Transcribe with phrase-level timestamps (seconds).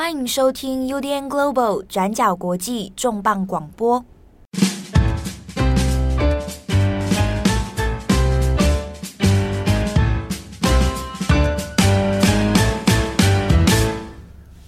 [0.00, 4.04] 欢迎收听 UDN Global 转角国际重磅广播。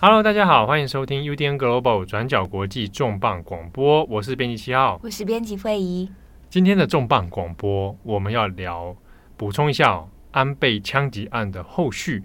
[0.00, 4.02] Hello，大家好，欢迎收听 UDN Global 转角国际重磅广播。
[4.06, 6.10] 我是编辑七号，我是编辑惠仪。
[6.48, 8.96] 今天的重磅广播，我们要聊
[9.36, 12.24] 补充一下、哦、安倍枪击案的后续。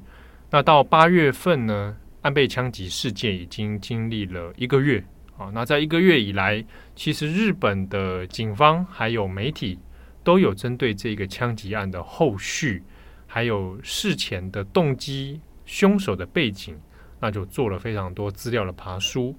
[0.49, 1.97] 那到八月份呢？
[2.25, 4.97] 安倍枪击事件已经经历了一个月
[5.37, 9.77] 啊，那在一个月以来，其实日本的警方还有媒体
[10.23, 12.81] 都有针对这个枪击案的后续，
[13.27, 16.75] 还有事前的动机、凶手的背景，
[17.19, 19.37] 那就做了非常多资料的爬梳。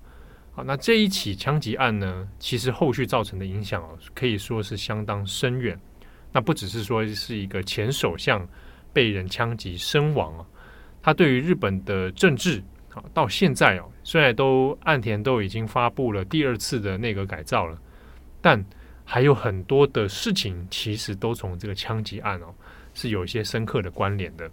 [0.52, 3.84] 好，那这一起枪击案呢，其实后续造成的影响
[4.14, 5.76] 可以说是相当深远。
[6.30, 8.48] 那不只是说是一个前首相
[8.92, 10.46] 被人枪击身亡啊，
[11.02, 12.62] 他对于日本的政治。
[13.12, 17.78] 到现在哦，虽然都岸田都已经发布了第二次的内阁改造了，
[18.40, 18.64] 但
[19.04, 22.54] 还有很多的事情其实都从这个枪击案哦
[22.94, 24.50] 是有一些深刻的关联的。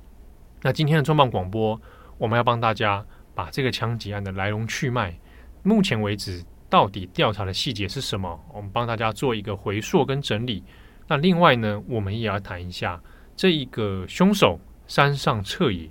[0.61, 1.79] 那今天的重磅广播，
[2.17, 5.17] 我们要帮大家把这个枪击案的来龙去脉，
[5.63, 10.63] 目前为止到底调查的细节是什么，我们帮大家做一个回溯跟整理。
[11.07, 13.01] 那另外呢，我们也要谈一下
[13.35, 15.89] 这一个凶手山上彻也。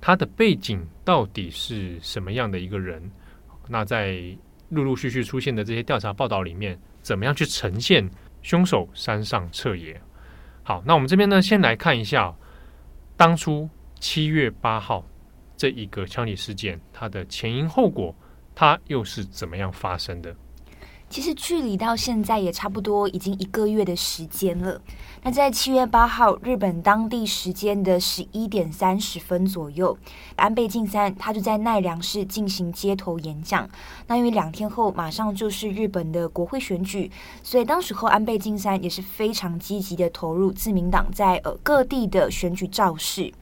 [0.00, 3.10] 他的背景到底是什么样的一个人？
[3.68, 4.18] 那在
[4.70, 8.08] 陆陆续续出现的这些调查报道里面，怎么样去呈现
[8.42, 10.00] 凶手山上彻也？
[10.62, 12.34] 好，那我们这边呢，先来看一下
[13.16, 15.06] 当初七月八号
[15.56, 18.14] 这一个枪击事件，它的前因后果，
[18.54, 20.34] 它又是怎么样发生的？
[21.10, 24.80] 其实距离到现在也差不多已经一个月的时间了。
[25.22, 29.96] 那在七月八号日本当地时间的十一点三十分左右，
[30.36, 33.68] 安倍晋三他就在奈良市进行街头演讲。
[34.06, 37.10] 那因为两天后马上就是日本的国会选举，
[37.42, 43.32] 所以当时候安倍晋三也是非常积极的投入自民党在呃各地的选举造势。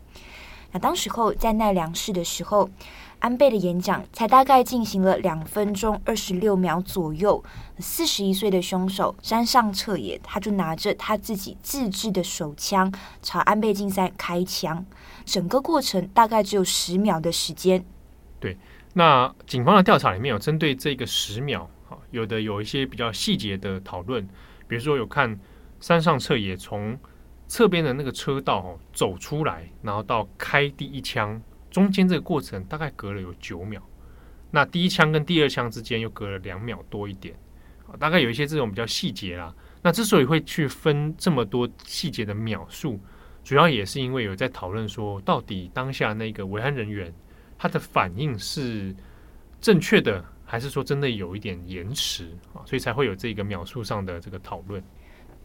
[0.72, 2.70] 那当时候在奈良市的时候。
[3.18, 7.42] 安倍的演讲才大概进行了两分钟二十六秒左右，
[7.78, 14.84] 四十一岁的凶手山上彻也，他就拿着他自己自制的手枪朝安倍晋三开枪，
[15.24, 17.84] 整个过程大概只有十秒的时间。
[18.38, 18.56] 对，
[18.92, 21.68] 那警方的调查里面有针对这个十秒，
[22.10, 24.22] 有的有一些比较细节的讨论，
[24.68, 25.38] 比如说有看
[25.80, 26.96] 山上彻也从
[27.48, 31.40] 侧边的那个车道走出来，然后到开第一枪。
[31.76, 33.82] 中间这个过程大概隔了有九秒，
[34.50, 37.34] 那第一枪跟第二枪之间又隔了两秒多一点，
[37.98, 39.54] 大概有一些这种比较细节啦。
[39.82, 42.98] 那之所以会去分这么多细节的秒数，
[43.44, 47.12] 主要也是因为有在讨论说，到底当下那个维安人员
[47.58, 48.96] 他的反应是
[49.60, 52.64] 正确的，还是说真的有一点延迟啊？
[52.64, 54.82] 所以才会有这个秒数上的这个讨论。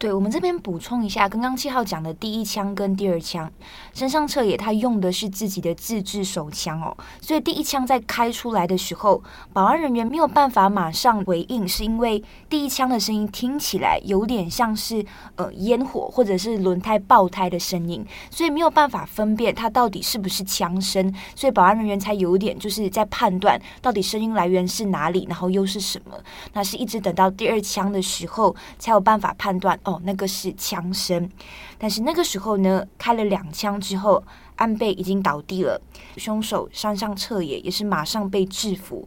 [0.02, 3.48] 对，我们这边补充一下，刚刚七号讲的第一枪跟第二枪，
[3.94, 12.20] 身上彻也他用的是自己的自制手枪哦，所以第一枪在开出来的时候，保安人员没有办法马上回应，是因为
[12.50, 26.18] 第一枪的声音听起来有点像是呃烟火或者是轮胎爆胎的声音，所以没有办法分辨它到底是不是枪声，所以保安人员才有点就是在判断到底声音来源是哪里，然后又是什么。
[26.54, 29.78] 那是一直等到第二枪的时候才有办法判断。
[29.92, 31.28] 哦，那个是枪声，
[31.78, 34.22] 但是那个时候呢，开了两枪之后，
[34.56, 35.80] 安倍已经倒地了，
[36.16, 39.06] 凶手山上彻也也是马上被制服。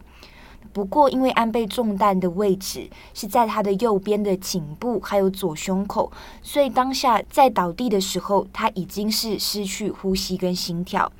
[0.72, 11.10] 不过，因为安倍中弹的位置是在他的右边的颈部还有左胸口，所以当下在倒地的时候，他已经是失去呼吸跟心跳。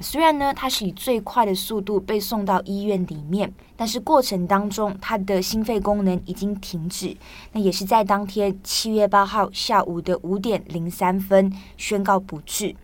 [0.00, 7.16] 虽然呢，他是以最快的速度被送到医院里面，但是过程当中他的心肺功能已经停止。
[7.52, 12.76] 那也是在当天七月八号下午的五点零三分宣告不治。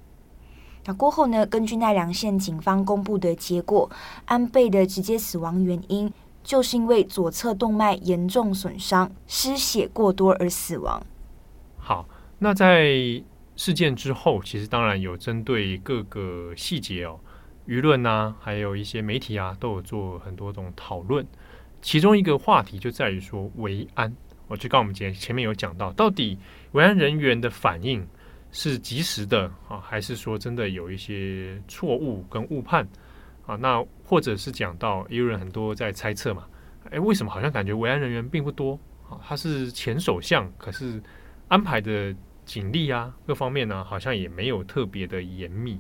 [0.87, 3.89] 那过后呢，根据奈良县警方公布的结果，
[4.25, 6.13] 安倍的直接死亡原因
[6.43, 11.01] 就是因为左侧动脉严重损伤、失血过多而死亡。
[11.79, 12.07] 好，
[12.41, 13.23] 那在。
[13.57, 17.19] 事件之后，其实当然有针对各个细节哦，
[17.69, 21.25] 舆论啊，还有一些媒体啊，都有做很多种讨论。
[21.81, 24.13] 其中一个话题就在于说维安，
[24.49, 26.37] 我就刚我们前前面有讲到，到底
[26.73, 28.05] 维安人员的反应
[28.51, 32.85] 是及时的啊，还是说真的有一些错误跟误判
[33.47, 33.55] 啊？
[33.55, 36.45] 那或者是讲到也有人很多在猜测嘛，
[36.91, 38.77] 诶，为什么好像感觉维安人员并不多
[39.09, 39.21] 啊？
[39.23, 41.01] 他是前首相，可是
[41.47, 42.13] 安排的。
[42.45, 45.79] 警力啊，各方面呢，好像也没有特别的严密。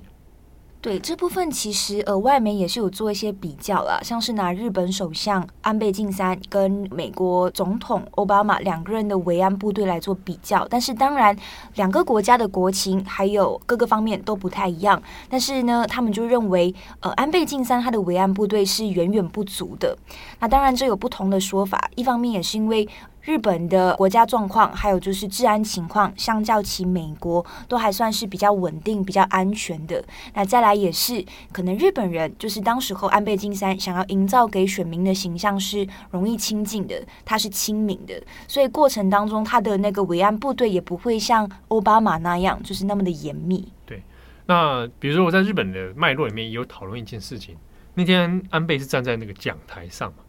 [0.80, 10.68] 对这部分，其实呃，外媒也是有做一些比较啦，像是拿日本首相安倍晋三跟美国总统奥巴马两个人的维安部队来做比较。
[10.68, 11.34] 但是当然，
[11.76, 15.02] 两个国家的国情还有各个方面都不太一样。
[15.30, 19.96] 但是呢，他们就认为，呃，安倍晋三他的维安部队是远远不足的。
[20.38, 21.90] 那当然，这有不同的说法。
[21.94, 22.86] 一方面也是因为。
[23.24, 30.04] 日本的国家状况，还有就是治安情况，相较起美国，都还算是比较稳定、比较安全的。
[30.34, 43.66] 那再来也是，可能日本人就是当时候安倍晋三想要营造给选民的形象是容易亲近的，他是亲民的，所以过程当中他的那个维安部队也不会像奥巴马那样，就是那么的严密。
[43.86, 44.02] 对，
[44.44, 47.56] 那比如说我在日本的脉络里面也有讨论一件事情，
[47.94, 50.23] 那天安倍是站在那个讲台上嘛。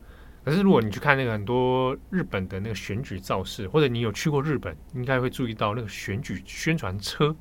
[0.46, 7.36] 可是，如果你去看那个很多日本的那个选举造势，或者你有去过日本，应该会注意到那个选举宣传车，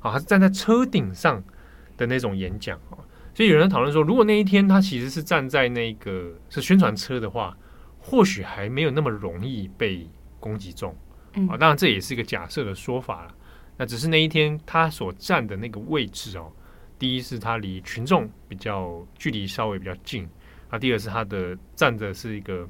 [0.00, 1.40] 啊，他是站在车顶上
[1.96, 2.98] 的那种演讲啊。
[3.32, 7.56] 所以有人讨论说，如果那一天他其实是站在那个是宣传车的话，
[8.00, 10.10] 或许还没有那么容易被
[10.40, 10.92] 攻击中。
[11.48, 13.34] 啊，当然这也是一个假设的说法了。
[13.76, 16.50] 那只是那一天他所站的那个位置哦，
[16.98, 20.28] 第一是他离群众比较距离稍微比较近。
[20.72, 22.66] 那第二是它的站的是一个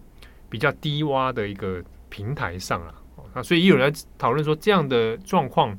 [0.50, 2.92] 比较低洼的一个平台上啊，
[3.32, 5.74] 那所以也有人讨论说，这样的状况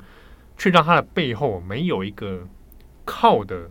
[0.57, 2.47] 却让它的背后没有一个
[3.03, 3.69] 靠的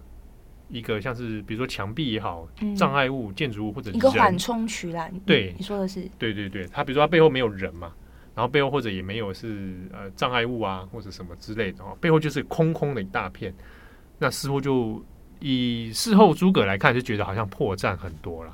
[0.69, 2.47] 一个像是比如说墙壁也好，
[2.77, 5.11] 障碍物、建筑物或者一个缓冲区啦。
[5.25, 7.95] 对，你说的是对对对，它比如说它背后没有人嘛，
[8.35, 13.55] 然后背后或者也没有是呃障碍物啊或者什么之类的哦，背后就是空空的一大片，
[14.19, 15.03] 那似乎就。
[15.43, 18.53] 以事后诸葛来看，就觉得好像破绽很多了。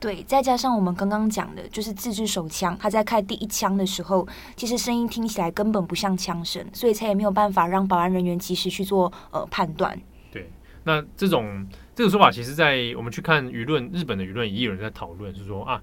[0.00, 4.26] 对，再加上我们刚刚讲的，就是自制手枪，他在开第一枪的时候，
[4.56, 10.00] 其实声音听起来根本不像枪声，所以才也没有办法让保安人员及时去做呃判断。
[10.32, 10.50] 对，
[10.84, 15.82] 那这种这个说法，其实，在我们去看舆论，日本的舆论也有人在讨论，是说啊，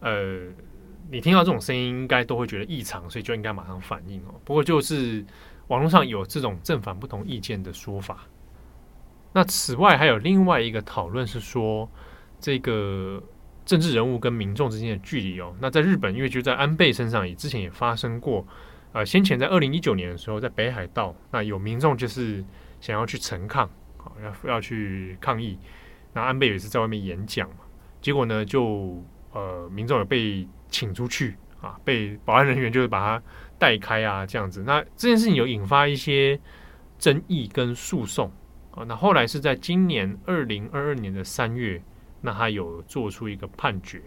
[0.00, 0.40] 呃，
[1.12, 4.34] 你听到这种声音，应该都会觉得异常，所以就应该马上反应哦。
[4.44, 5.24] 不过，就是
[5.68, 8.26] 网络上有这种正反不同意见的说法。
[9.34, 11.90] 那此外还有另外一个讨论是说，
[12.38, 13.22] 这个
[13.64, 15.54] 政治人物跟民众之间的距离哦。
[15.60, 18.46] 那在日本，因为就在安倍身上也之前也发生过，
[18.92, 22.44] 呃，先前在二零一九年的时候，在北海道，那有民众就是
[22.80, 25.58] 想要去陈抗，好要要去抗议，
[26.12, 27.56] 那安倍也是在外面演讲嘛，
[28.02, 29.02] 结果呢就
[29.32, 33.24] 呃民众有被请出去啊，被保安人员就是把他
[33.58, 34.62] 带开啊这样子。
[34.66, 36.38] 那这件事情有引发一些
[36.98, 38.30] 争议跟诉讼。
[38.72, 41.82] 啊，那后来是在今年二零二二年的三月，
[42.22, 44.02] 那他有做出一个判决。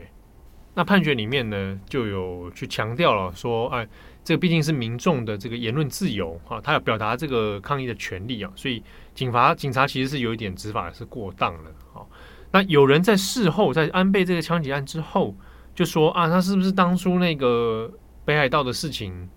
[0.74, 3.88] 那判决里面呢，就有去强调了说，哎，
[4.24, 8.84] 这个毕竟是民众的这个言论自由啊，他要表达这个抗议的权利啊，所以
[9.14, 11.72] 警察警察其实是有一点执法是过当了。
[11.94, 12.10] 好，
[12.52, 15.36] 那有人在事后，在安倍这个枪击案之后，
[15.76, 17.90] 就说啊，他是不是当初那个
[18.26, 19.30] 北海道的事情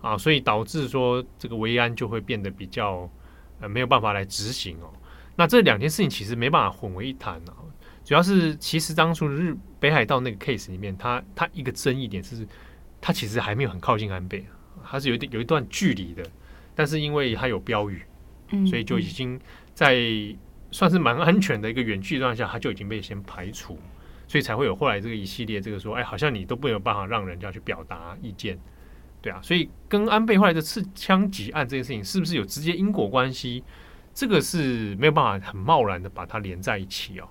[0.00, 3.10] 啊，所以导致说这个维安就会变得比较。
[3.60, 4.92] 呃，没有办法来执行哦。
[5.36, 7.54] 那这两件事情其实没办法混为一谈啊。
[8.04, 12.46] 主要是，其实当初日北海道那个 case 里面，它它一个争议点是，
[13.00, 14.46] 它其实还没有很靠近安倍，
[14.84, 16.22] 它是有一点有一段距离的。
[16.74, 18.02] 但是因为它有标语，
[18.68, 19.40] 所以就已经
[19.74, 19.96] 在
[20.70, 23.78] 算是蛮安全的一个远距离状态下，它就已经被先排除，
[24.28, 28.58] 所以才会有后来这个一系列这个说，哎，好像你都没有办法让人家去表达意见。
[29.26, 33.64] 对啊，所以跟安倍后来的刺枪击案这件事情是不是有直接因果关系？
[34.14, 37.28] 这个是没有办法很贸然的把它连在一起哦。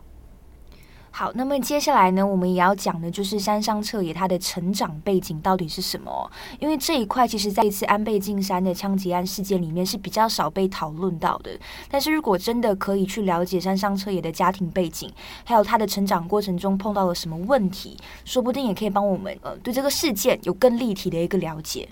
[1.18, 6.30] 好，那么接下来呢，我们也要讲的就是山上彻也他的成长背景到底是什么？
[6.60, 11.58] 因为这一块其实在一次安倍晋三的枪击案事件里面是比较少被讨论到的。
[11.90, 15.10] 但是如果真的可以去了解山上彻也的家庭背景，
[15.46, 17.96] 还有他的成长过程中碰到了什么问题，
[18.26, 21.88] 说不定也可以帮我们呃对这个事件有更立体的一个了解。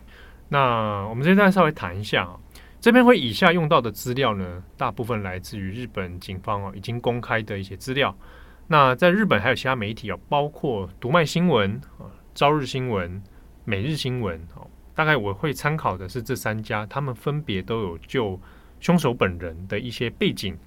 [0.50, 2.36] 那我们这边再稍微谈一下啊，
[2.82, 8.13] 这边会以下用到的资料呢，大部分来自于日本警方哦已经公开的一些资料。
[8.67, 13.22] 那在日本还有其他媒体啊，包括读卖新闻啊、朝日新闻、
[13.65, 14.67] 每日新闻哦。
[14.96, 18.39] 大概我会参考的是这三家，他们分别都有就
[18.79, 20.58] 凶手本人的一些背景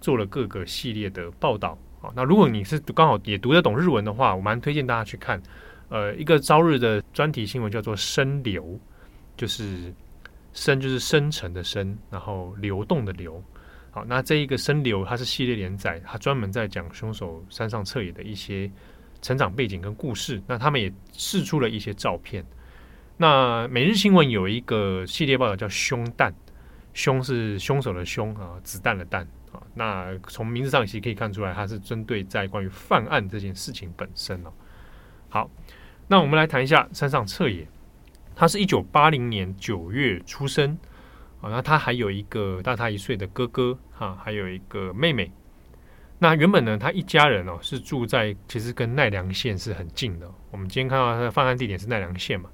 [0.00, 2.10] 做了各个系列的报道啊。
[2.14, 5.42] 那如果你是刚好也读得懂日文的话，我蛮推荐大家去看。
[5.88, 8.78] 呃，一个朝日的专题新闻叫做“深流”，
[9.36, 9.92] 就是
[10.52, 13.42] “深”就是深沉的“深”，然后流动的“流”。
[13.92, 18.70] 好，那这一个深流，它是系列连载，它专门在讲凶手山上彻野的一些
[19.20, 20.40] 成长背景跟故事。
[20.46, 22.44] 那他们也释出了一些照片。
[23.16, 26.32] 那每日新闻有一个系列报道叫“凶弹”，
[26.94, 29.60] 凶是凶手的凶啊，子弹的弹啊。
[29.74, 34.52] 那从名字上其实可以看出来，它是针对在关于犯案这件事情本身哦。
[35.28, 35.50] 好，
[36.08, 37.68] 那我们来谈一下山上彻野，
[38.34, 40.78] 他是一九八零年九月出生
[41.40, 45.30] 啊，那他还有一个大他一岁的哥哥哈，还有一个妹妹。
[46.18, 50.30] 那原本呢，他一家人哦是住在其实跟奈良县是很近的。
[50.50, 52.50] 我们今天看到他的犯案地点是奈良县嘛，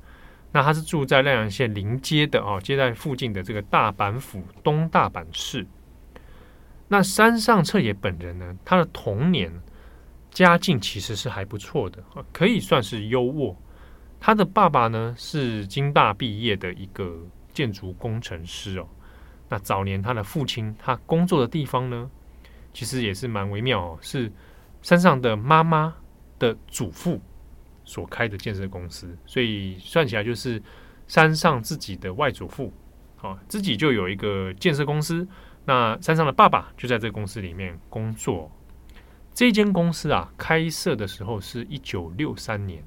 [0.52, 5.66] 那他是住在奈良县临街的哦，接在附近的这个大阪府东大阪市。
[6.87, 9.52] 那山上彻也本人呢，他的童年
[10.31, 12.00] 家境其实是还不错的，
[12.33, 13.57] 可以算是优渥。
[14.21, 17.19] 他的爸爸呢是京大毕业的一个
[17.56, 18.86] 建筑工程师哦。
[19.48, 22.10] 那早年他的父亲他工作的地方呢，
[22.75, 24.30] 其实也是蛮微妙哦，是
[24.82, 25.96] 山上的妈妈
[26.38, 27.18] 的祖父
[27.82, 30.62] 所开的建设公司，所以算起来就是
[31.08, 32.70] 山上自己的外祖父，
[33.22, 35.26] 哦，自己就有一个建设公司。
[35.64, 38.52] 那山上的爸爸就在这公司里面工作。
[39.32, 42.84] 这间公司啊，开设的时候是一九六三年。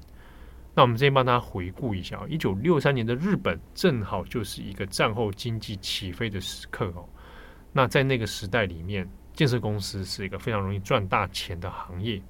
[0.74, 7.04] 那我们这边帮大家回顾一下，一九六三年的日本正好就是一个战后经济起飞的时刻哦。
[7.72, 12.22] 那在那个时代里面，建设公司是一个非常容易赚大钱的行业，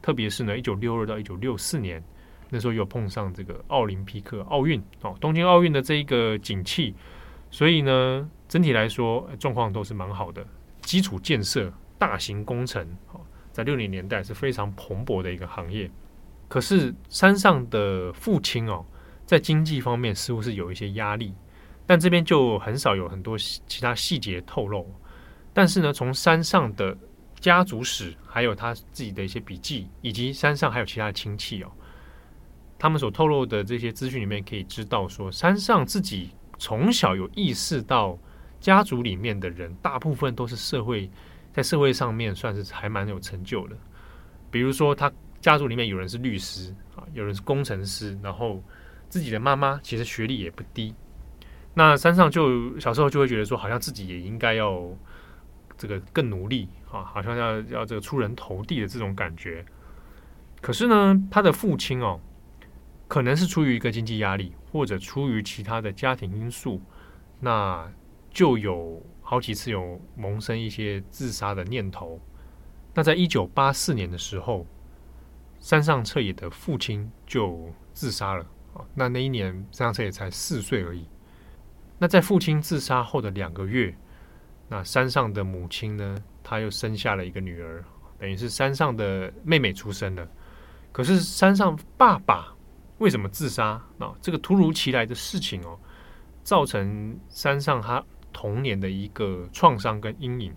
[0.00, 2.02] 特别是呢，一九六二到一九六四年
[2.48, 6.94] 那时候又碰上这个奥林匹克奥运哦，东京奥运的这一个景气，
[7.50, 10.46] 所以呢，整体来说状况都是蛮好的。
[10.80, 13.20] 基础建设、大型工程哦，
[13.52, 15.90] 在六零年代是非常蓬勃的一个行业。
[16.48, 18.84] 可是山上的父亲哦，
[19.24, 21.34] 在经济方面似乎是有一些压力，
[21.86, 24.86] 但这边就很少有很多其他细节透露。
[25.52, 26.96] 但是呢，从山上的
[27.40, 31.70] 家族史，还有他自己的一些笔记，以及山上还有其他的亲戚哦，
[32.78, 38.18] 他们所透露的这些资讯里面，可以知道说，山上自己从小有意识到，
[38.60, 41.10] 家族里面的人大部分都是社会
[41.52, 43.76] 在社会上面算是还蛮有成就的。
[44.50, 45.10] 比如说，他
[45.46, 48.60] 家族里面有人是律师啊，有人是工程师，然后
[49.08, 50.92] 自己的妈妈其实学历也不低。
[51.74, 54.90] 那山上就小时候就会觉得说，好像自己也应该要。
[55.78, 59.62] 这个更努力啊，好像要要这个出人头地的这种感觉。
[60.62, 62.18] 可是呢，他的父亲哦，
[63.06, 66.80] 可能是出于一个经济压力，或者出于其他的家庭因素，
[67.40, 67.86] 那
[68.30, 72.18] 就有好几次有萌生一些自杀的念头。
[72.94, 74.66] 那在一九八四年的时候，
[75.60, 78.44] 山上彻也的父亲就自杀了
[78.74, 78.84] 啊。
[78.94, 81.06] 那那一年山上彻也才四岁而已。
[81.98, 83.96] 那在父亲自杀后的两个月。
[84.68, 87.84] 那山上的母亲呢，她又生下了一个女儿，
[88.18, 90.28] 等于是山上的妹妹出生了。
[90.90, 92.52] 可是山上爸爸
[92.98, 93.80] 为什么自杀？
[94.00, 95.78] 啊，这个突如其来的事情哦，
[96.42, 100.52] 造成山上他童年的一个创伤跟阴影。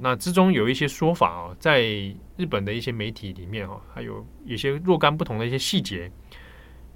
[0.00, 1.82] 那之中有一些说法哦，在
[2.36, 6.10] 日本的一些媒体里面哦，还有一些若干不同的一些细节，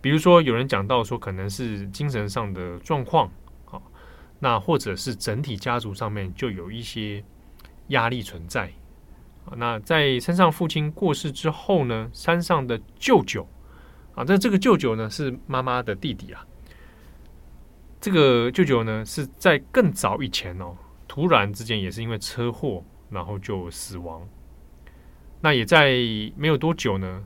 [0.00, 3.30] 比如说有人讲到说，可能是精神上的状况
[3.70, 3.80] 啊。
[4.38, 7.24] 那或者是整体家族上面就有一些
[7.88, 8.70] 压力存在
[9.44, 9.54] 啊。
[9.56, 13.48] 那在山上父亲过世之后呢，山上的舅舅
[14.14, 16.46] 啊，那这个舅舅呢是妈妈的弟弟啊。
[17.98, 20.76] 这个舅舅呢是在更早以前哦，
[21.16, 24.24] 突然之间也是因为车祸，然后就死亡。
[25.40, 25.94] 那也在
[26.36, 27.24] 没有多久呢，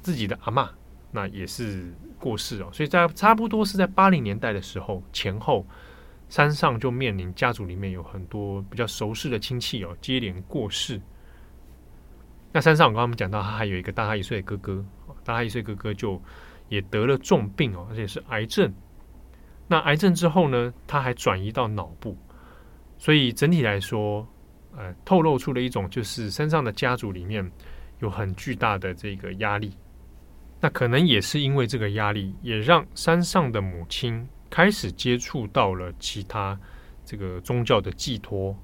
[0.00, 0.68] 自己的阿嬷
[1.10, 2.70] 那也是过世哦。
[2.72, 5.66] 所以在差不多是在八零年代的时候前后。
[6.28, 10.98] 山上就面临家族里面有很多比较熟识的亲戚哦，接连过世。
[12.50, 14.82] 那山上我刚刚讲到，他还有一个大他一岁的哥哥，
[15.24, 16.18] 大他一岁哥哥就
[16.70, 18.72] 也得了重病哦，而且是癌症。
[19.68, 22.16] 那癌症之后呢，他还转移到脑部，
[23.02, 24.24] 所以整体来说，
[24.76, 27.50] 呃，透露出了一种就是山上的家族里面
[27.98, 29.72] 有很巨大的这个压力。
[30.60, 34.24] 那可能也是因为这个压力，也让山上的母亲。
[34.48, 36.56] 开始接触到了其他
[37.06, 38.54] 这个宗教的寄托，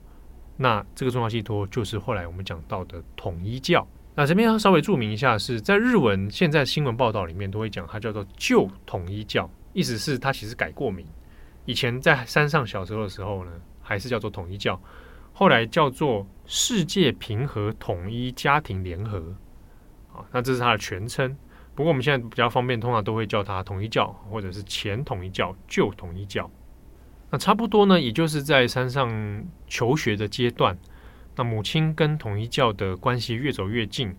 [0.55, 3.89] 那这个宗教寄托就是后来我们讲到的统一教。
[4.15, 11.07] 那这边要稍微注明一下，是在日文现在新闻报道里面都会讲它叫做旧统一教，意思是它其实改过名。
[11.65, 13.53] 以前在山上小时候的时候呢，
[13.89, 14.79] 还是叫做统一教，
[15.33, 19.35] 后来叫做世界平和统一家庭联合。
[20.13, 21.35] 啊，那这是它的全称。
[21.75, 26.51] 不过我们现在比较方便，通常都会叫它统一教，或者是前统一教、旧统一教。
[27.31, 30.77] 那差不多呢，也就是在山上求学的阶段，
[31.35, 34.15] 那母亲跟统一教的关系越走越近，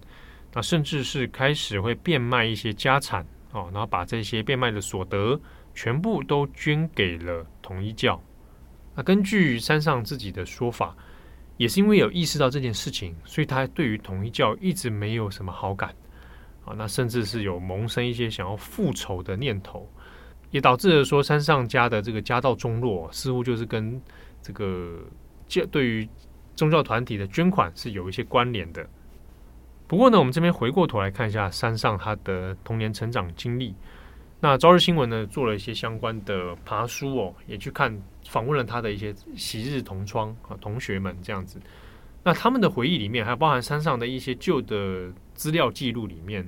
[0.54, 5.40] 那甚至是开始会变卖一些家产哦，然后把这些变卖的所得
[5.76, 8.20] 全部都捐给了统一教。
[9.00, 10.94] 那根据山上自己的说法，
[11.56, 15.96] 也是因为有意识到这件事情，所以他对于统一教一直没有什么好感
[16.66, 16.76] 啊。
[16.78, 19.90] 那甚至是有萌生一些想要复仇的念头，
[20.52, 24.02] 也导致了说山上家的这个家道中落，似乎就是跟
[24.42, 25.00] 这个
[25.48, 26.06] 教对于
[26.54, 28.86] 宗教团体的捐款是有一些关联的。
[29.88, 33.74] 不过呢，我们这边回过头来看一下山上他的童年成长经历。
[34.42, 37.94] 那朝日新闻呢做了一些相关的爬书哦，也去看
[38.30, 41.60] 访问了他的一些昔日同窗啊同学们这样子。
[42.24, 46.48] 那他们的回忆里面，还有包含山上的一些旧的资料记录里面，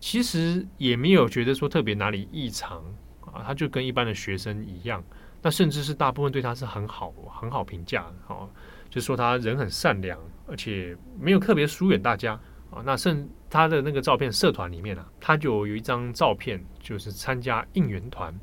[0.00, 2.82] 其实也没有觉得说特别哪里异常
[3.20, 5.04] 啊，他就跟一般的学生一样。
[5.42, 8.48] 那甚至是大部分对他是很好很好评价的哦，
[8.88, 12.40] 就说他人很善良，而且没有特别疏远大家。
[12.70, 18.34] 啊，那甚他的那个照片社团里面啊，他就有一张照片，就是参加应援团。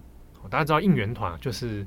[0.49, 1.85] 大家知道应援团就是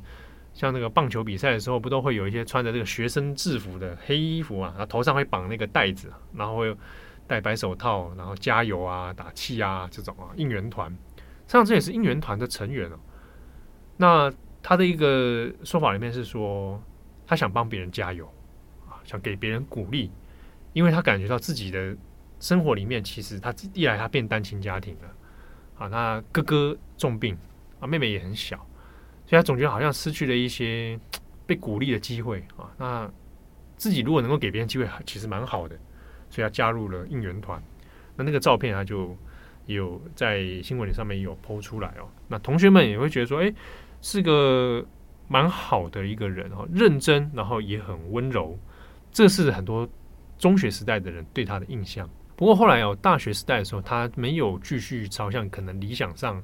[0.55, 6.77] 像那个棒球比赛的时候，不都会有一些穿着这个学生制服的黑衣服啊，然后头上会绑那个带子，然后会
[7.27, 10.31] 戴白手套，然后加油啊、打气啊这种啊。
[10.37, 10.97] 应援团，
[11.47, 12.99] 上次也是应援团的成员哦。
[13.97, 14.33] 那
[14.63, 16.83] 他的一个说法里面是说，
[17.27, 18.27] 他想帮别人加油
[18.89, 20.11] 啊，想给别人鼓励，
[20.73, 21.97] 因为他感觉到自己的。
[22.41, 25.09] 生活里面，其实他一来他变单亲家庭了，
[25.79, 27.39] 啊，那哥哥重病
[27.79, 28.67] 啊，妹妹也很小，
[29.33, 31.01] 所以他总觉得好像失去了一些
[31.47, 32.69] 被鼓励的机会啊。
[32.77, 33.11] 那
[33.79, 35.75] 自己如果能够给别人机会，其实蛮好的，
[36.29, 37.59] 所以他加入了应援团。
[38.15, 39.17] 那那个照片他就
[39.65, 42.07] 有在新闻里上面有剖出来哦。
[42.29, 43.51] 那同学们也会觉得说，哎，
[44.03, 44.85] 是个
[45.29, 48.59] 蛮好的一个人哦，认真，然后也很温柔，
[49.11, 49.89] 这是很多
[50.37, 52.07] 中学时代的人对他的印象。
[52.37, 56.43] 不过后来哦，大学时代的时候，他没有继续朝向可能理想上，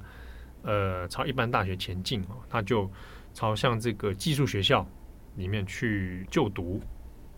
[0.62, 2.90] 呃，朝一般大学前进哦，他就
[3.32, 4.86] 朝向这个技术学校
[5.36, 6.80] 里面去就读。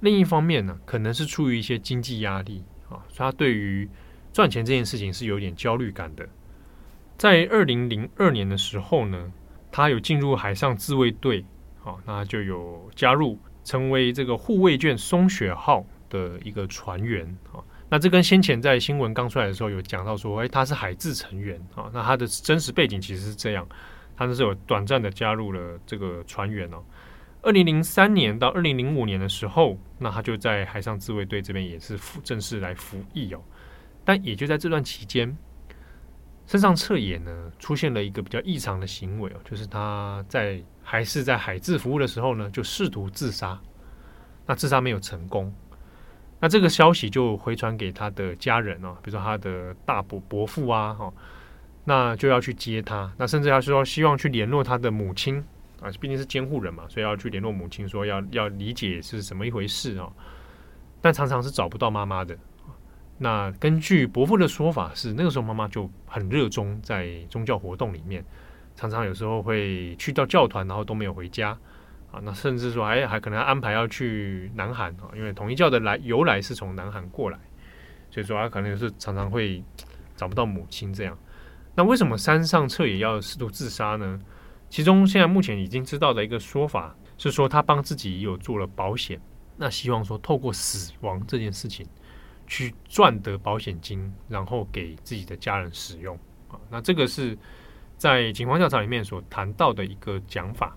[0.01, 3.89] 另一方面呢，可能是出于一些经济压力啊，他对于
[4.33, 6.27] 赚钱这件事情是有点焦虑感的。
[7.19, 9.31] 在二零零二年的时候呢，
[9.71, 11.45] 他有进入海上自卫队，
[11.85, 17.61] 啊，那就有加入成为这个护卫舰松雪号的一个船员啊。
[17.91, 21.91] 那这跟先前在新闻刚出来的时候有讲到说，哎，他是海自成员啊。
[21.93, 23.69] 那他的真实背景其实是这样，
[24.17, 26.81] 他是有短暂的加入了这个船员哦。
[27.43, 33.43] 二零零三年到二零零五年的时候，那他就在海上自卫队这边也是服正式来服役哦。
[34.05, 35.37] 但也就在这段期间，
[36.47, 43.61] 身上侧也呢出现了一个比较异常的行为哦，就是他在还是在海自服务的时候呢，就试图自杀，
[44.47, 45.53] 那自杀没有成功。
[46.41, 51.13] 那这个消息就回传给他的家人哦，比如说他的大伯伯父啊，哈，
[51.85, 53.13] 那就要去接他。
[53.19, 55.37] 那甚至要说希望去联络他的母亲
[55.83, 60.11] 啊，毕竟是监护人嘛，所以要去联络母亲，说要要理解是什么一回事哦。
[61.03, 62.37] 但常常是找不到妈妈的。
[63.19, 68.25] 那根据伯父的说法是，那个时候妈妈就很热衷在宗教活动里面，
[68.75, 71.55] 常常有时候会去到教团，然后都没有回家。
[72.13, 77.39] 啊，那甚至说还还可能安排要去南韩啊，因为统一教的来由来是从南韩过来，
[78.11, 79.63] 所以说他可能是常常会
[80.17, 81.17] 找不到母亲这样。
[81.77, 84.21] 那为什么山上彻也要试图自杀呢？
[84.69, 89.21] 其中现在目前已经知道的一个说法是说，他帮自己有做了保险，
[89.57, 91.87] 那希望说透过死亡这件事情
[92.47, 96.19] 去赚得保险金，然后给自己的家人使用
[96.49, 96.59] 啊。
[96.69, 97.39] 那这个是
[97.97, 100.77] 在警方调查里面所谈到的一个讲法。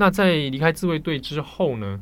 [0.00, 2.00] 那在离开自卫队之后呢，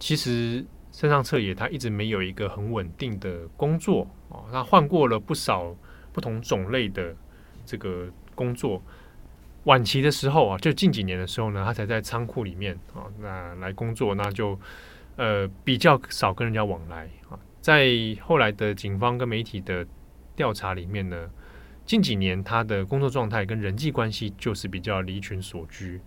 [0.00, 5.72] 其实山上彻也他一直没有一个很稳定的工作哦，他换过了不少
[6.12, 7.14] 不同种类的
[7.64, 8.82] 这个工作。
[9.64, 14.58] 晚期的时候啊，就近几年的时候呢，他才在仓库里面啊，那来工作，那就
[15.14, 17.38] 呃比较少跟人家往来啊。
[17.60, 17.86] 在
[18.20, 19.86] 后来的警方跟媒体的
[20.34, 21.30] 调查里面呢，
[21.86, 26.00] 近几年他的工作状态跟人际关系就是比较离群所居。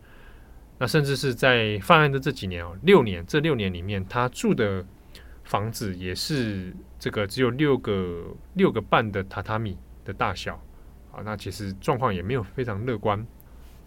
[0.81, 4.83] 那甚至是在犯案的这几年哦，六年，这六年里面，他住的
[5.43, 10.59] 房子也是这个只有六个六个半的榻榻米的大小
[11.11, 13.23] 啊，那其实状况也没有非常乐观。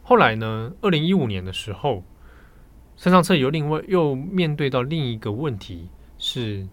[0.05, 2.05] 后来呢，二零一五年的时候，
[2.95, 6.65] 山上彻又另外又面对到另一个问题，是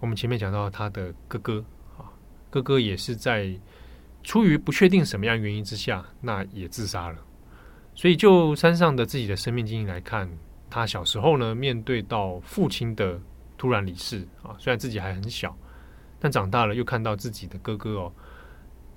[0.00, 1.64] 我们前面讲到他的哥哥
[1.96, 2.12] 啊，
[2.50, 3.58] 哥哥也是在
[4.22, 7.16] 出于不确定什么样原因之下，那也自杀了。
[8.00, 10.26] 所以，就山上的自己的生命经历来看，
[10.70, 13.20] 他小时候呢，面对到父亲的
[13.58, 15.54] 突然离世啊，虽然自己还很小，
[16.18, 18.12] 但长大了又看到自己的哥哥哦，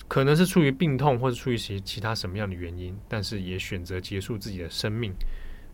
[0.07, 5.13] 可能是出于病痛或者出于其其他什么样的原因，但是也选择结束自己的生命。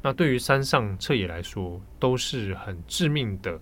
[0.02, 3.62] 那对于山上彻野来说，都是很致命的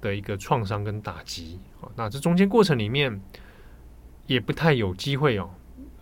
[0.00, 1.60] 的一个创伤跟打击。
[1.94, 3.20] 那这中间过程里面
[4.26, 5.50] 也不太有机会哦，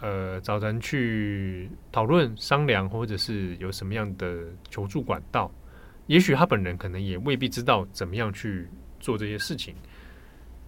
[0.05, 5.51] 呃，找人去讨论商量，或者是有什么样的求助管道。
[6.09, 8.69] 也许他本人可能也未必知道怎么样去
[9.01, 9.75] 做这些事情，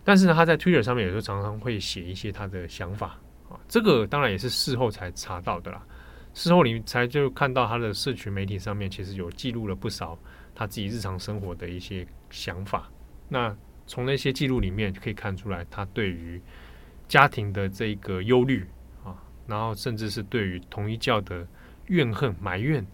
[0.02, 3.08] 但是呢，他在 Twitter 上面有时候常常会写一些他的想法
[3.50, 5.86] 啊，这个当然也是事后才查到的啦。
[6.32, 10.18] 事后你才就看到他的社群媒体上面其实有记录了不少
[10.54, 12.90] 他自己日常生活的一些想法。
[13.28, 13.54] 那
[13.86, 16.40] 从那些记录里面就可以看出来，他对于
[17.06, 18.66] 家庭的这个忧虑，
[19.46, 21.46] 然后甚至是对于同一教的
[21.86, 22.86] 怨恨埋怨。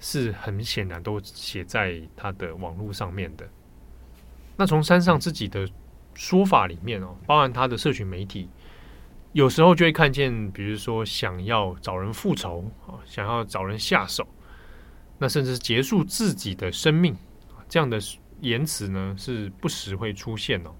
[0.00, 3.44] 是很显然都写在他的网络上面的。
[4.56, 5.68] 那从山上自己的
[6.14, 8.48] 说法里面哦，包含他的社群媒体，
[9.32, 14.24] 有时候就会看见，比如说想要找人复仇啊，想要找人下手，
[15.18, 17.16] 那甚至结束自己的生命，
[17.68, 17.98] 这样的
[18.40, 20.70] 言辞呢，是不时会出现哦。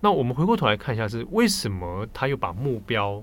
[0.00, 3.22] 那我们回过头来看一下，是为什么他又把目标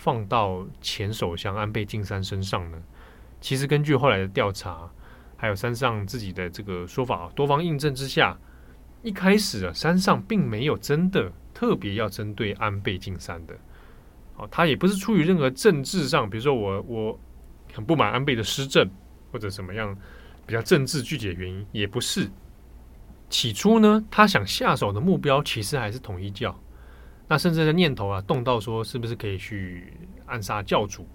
[0.00, 2.82] 放到前首相安倍晋三身上呢？
[3.38, 4.90] 其实根据后来的调查，
[5.36, 8.38] 还有山上自己的这个说法，多方印证之下，
[9.02, 13.54] 一开始啊，山上并没有真的特别要针对安倍晋三的。
[14.36, 17.20] 哦，他也不是出于任何政治上，比如说我我
[17.74, 18.88] 很不满安倍的施政，
[19.30, 19.94] 或者什么样
[20.46, 22.30] 比较政治具体的原因，也不是。
[23.28, 26.58] 起初呢，他想下手的目标其实还是统一教，
[27.30, 29.92] 那甚至的念头啊，动到说是不是可以去
[30.26, 31.06] 暗杀教主。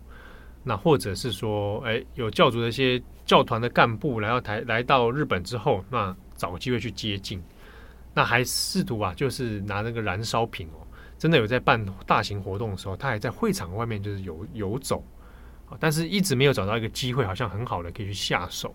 [0.63, 7.43] 那或者是说，哎，有教主的一些教团的干部来到台，来到日本之后，那找个机会去接近，
[8.13, 10.79] 那还试图啊，就是拿那个燃烧瓶哦，
[11.17, 15.03] 真的有在办大型活动的时候，他还在会场外面就是游游走，
[15.81, 18.73] 但是一直没有找到一个机会，好像很好的可以去下手。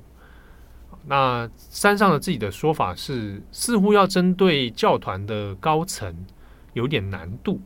[1.06, 6.14] 那山上的自己的说法是，似乎要针对教团的高层
[6.72, 7.60] 有点难度。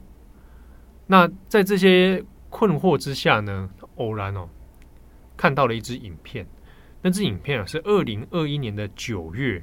[1.07, 4.49] 那在这些困惑之下呢，偶然哦，
[5.37, 6.47] 看到了一支影片。
[7.03, 9.63] 那支影片啊，是二零二一年的九月，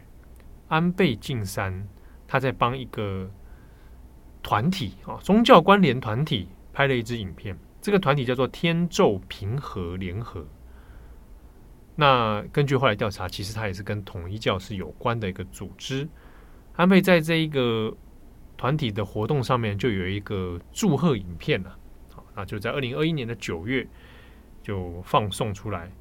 [0.67, 1.87] 安倍晋三
[2.27, 3.29] 他在帮一个
[4.43, 7.57] 团体啊，宗教关联团体拍了一支影片。
[7.81, 10.45] 这个团体叫做天宙平和联合。
[11.95, 16.07] 那根据后来调查，其实他也是跟统一教是有关的一个组织。
[16.73, 17.91] 安倍在这一个
[18.61, 21.75] 团体的活动上面就有一个祝贺影片了。
[22.35, 23.87] 那就在二零二一年的九月。
[24.63, 25.91] 就放送出来。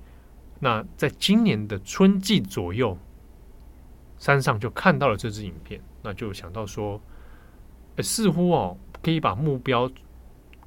[0.59, 2.99] 那在今年的春季左右，
[4.19, 7.01] 山上就看到了这支影片，那就想到说，
[7.97, 9.91] 欸、似乎哦可以把目标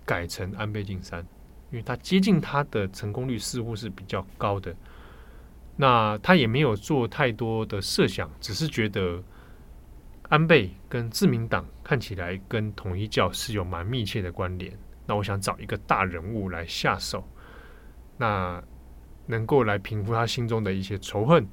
[0.03, 1.19] 改成安倍晋三，
[1.69, 4.75] 因为他接近他的成功率似乎是比较高的。
[5.75, 9.21] 那他也没有做太多的设想，只是觉得
[10.33, 14.75] 安倍跟自民党看起来跟统一教是有蛮密切的关联。
[15.05, 17.23] 那我想找一个大人物来下手。
[18.17, 18.59] 那
[19.27, 21.47] 能够来平复他心中的一些仇恨。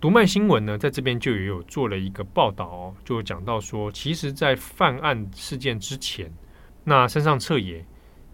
[0.00, 6.32] 读卖新闻呢，在这边就也有做了一个报道哦，就讲到说，其实，在犯案事件之前，
[6.84, 7.84] 那山上彻也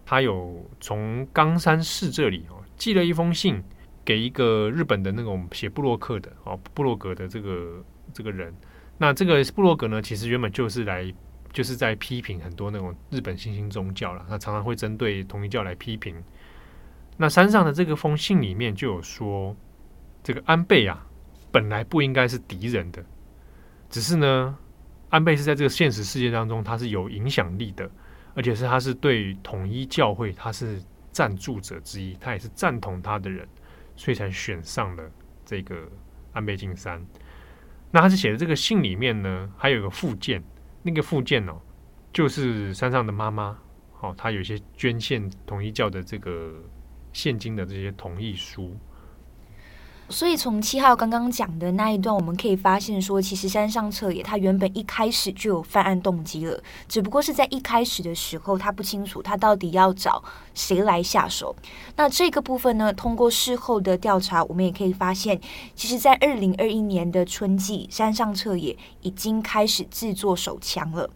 [0.05, 3.63] 他有从冈山市这里哦寄了一封信
[4.05, 7.83] 给一个日本的那种写布洛克的哦布洛格的这个
[8.13, 8.53] 这个人。
[8.99, 11.11] 那这个布洛格呢，其实原本就是来
[11.53, 16.21] 就是在批评很多那种日本新兴宗教了，他常常会针对统一教来批评。
[17.17, 19.55] 那山上的这个封信里面就有说，
[20.21, 21.07] 这个安倍啊，
[21.49, 23.03] 本来不应该是敌人的，
[23.89, 24.57] 只是呢，
[25.09, 27.89] 安倍是在这个现实世界当中，他是有影响力的，
[28.35, 30.81] 而且是他是对统一教会他是
[31.11, 33.47] 赞助者之一，他也是赞同他的人，
[33.95, 35.03] 所以才选上了
[35.45, 35.89] 这个
[36.33, 37.01] 安倍晋三。
[37.91, 40.43] 那他是写的这个信里面呢，还有个附件，
[40.83, 41.59] 那个附件哦，
[42.13, 43.57] 就是山上的妈妈，
[44.01, 46.53] 哦，他有些捐献统一教的这个。
[47.11, 48.77] 现金的这些同意书，
[50.11, 60.23] 所以从七号刚刚讲的那一段，我们可以发现说，其实山上彻也他原本一开始就有犯案动机了，只不过是在一开始的时候，他不清楚他到底要找
[60.55, 61.55] 谁来下手。
[61.95, 65.39] 那这个部分呢，通过事后的调查，我们也可以发现，
[65.75, 71.09] 其实，在二零二一年的春季，山上彻也已经开始制作手枪了。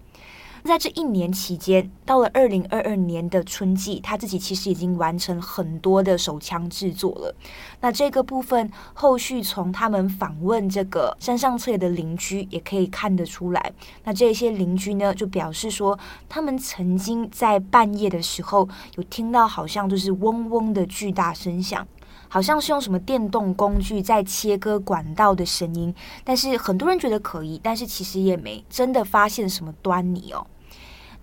[0.66, 7.36] 在这一年期间，到了二零二二年的春季，他自己其实已经完成很多的手枪制作了。
[7.82, 13.74] 那这个部分，后续从他们访问这个山上彻的邻居也可以看得出来。
[14.06, 16.00] 那这些邻居呢，就表示说，
[16.30, 21.86] 他们曾经在半夜的时候有听到好像就是嗡嗡的巨大声响。
[22.30, 30.44] 好像是用什么电动工具在切割管道的声音，但是很多人觉得可疑，但是其实也没真的发现什么端倪哦。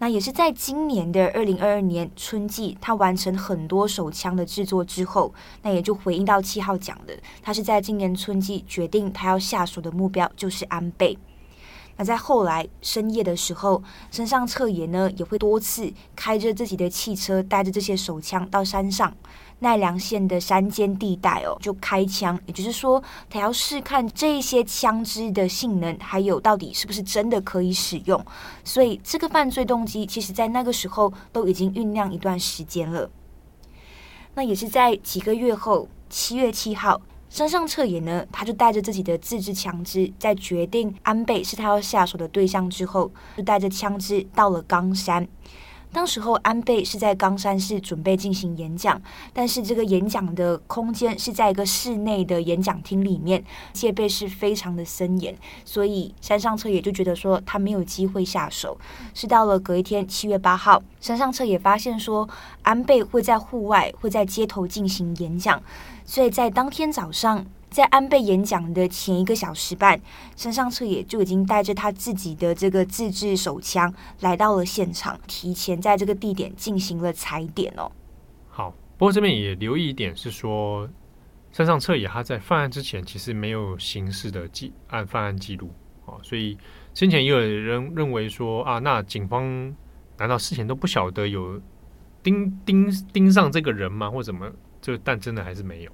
[0.01, 11.19] 那也是在今年的二零二二年春季，他完成很多手枪的制作之后，那也就回应到七号讲的，他是在今年春季决定他要下手的目标就是安倍。
[11.99, 19.15] 那在后来深夜的时候，身上彻也呢也会多次开着自己的汽车，带着这些手枪到山上。
[19.61, 28.23] 奈良县的山间地带哦，就开枪，也就是说，他要试看这些枪支的性能，还有到底是不是真的可以使用。
[28.65, 33.11] 所以，这个犯罪动机，其实在那个时候都已经酝酿一段时间了。
[34.35, 45.29] 那也是在几个月后，七月七号，山上彻也呢，他就带着自己的自制枪支，在决定安倍是他要下手的对象之后，就带着枪支到了冈山。
[45.93, 49.01] 当时候，安倍是在冈山市准备进行演讲，
[49.33, 58.79] 但是这个演讲的空间是在一个室内的演讲厅里面，戒备是非常的森严，所以山上彻也就觉得说他没有机会下手。
[59.15, 62.29] 是到了隔一天七月八号，山上彻也发现说
[62.63, 65.61] 安倍会在户外，会在街头进行演讲，
[66.05, 67.45] 所以在当天早上。
[67.71, 70.01] 在安倍演讲的前一个小时半，
[70.35, 77.91] 山上彻也就已经带着他自己的这个自制手枪来到了现场，提前在这个地点进行了踩点哦。
[78.49, 80.89] 好，不过这边也留意一点是说，
[81.53, 85.71] 山上彻也他在犯案之前其实没有刑事的记案犯案记录
[86.07, 86.59] 啊，所以
[86.93, 89.75] 先前也有人认为说啊，那警方
[90.19, 91.61] 难道事前都不晓得有
[92.21, 94.11] 盯盯盯上这个人吗？
[94.11, 94.51] 或怎么？
[94.83, 95.93] 这但真的还是没有。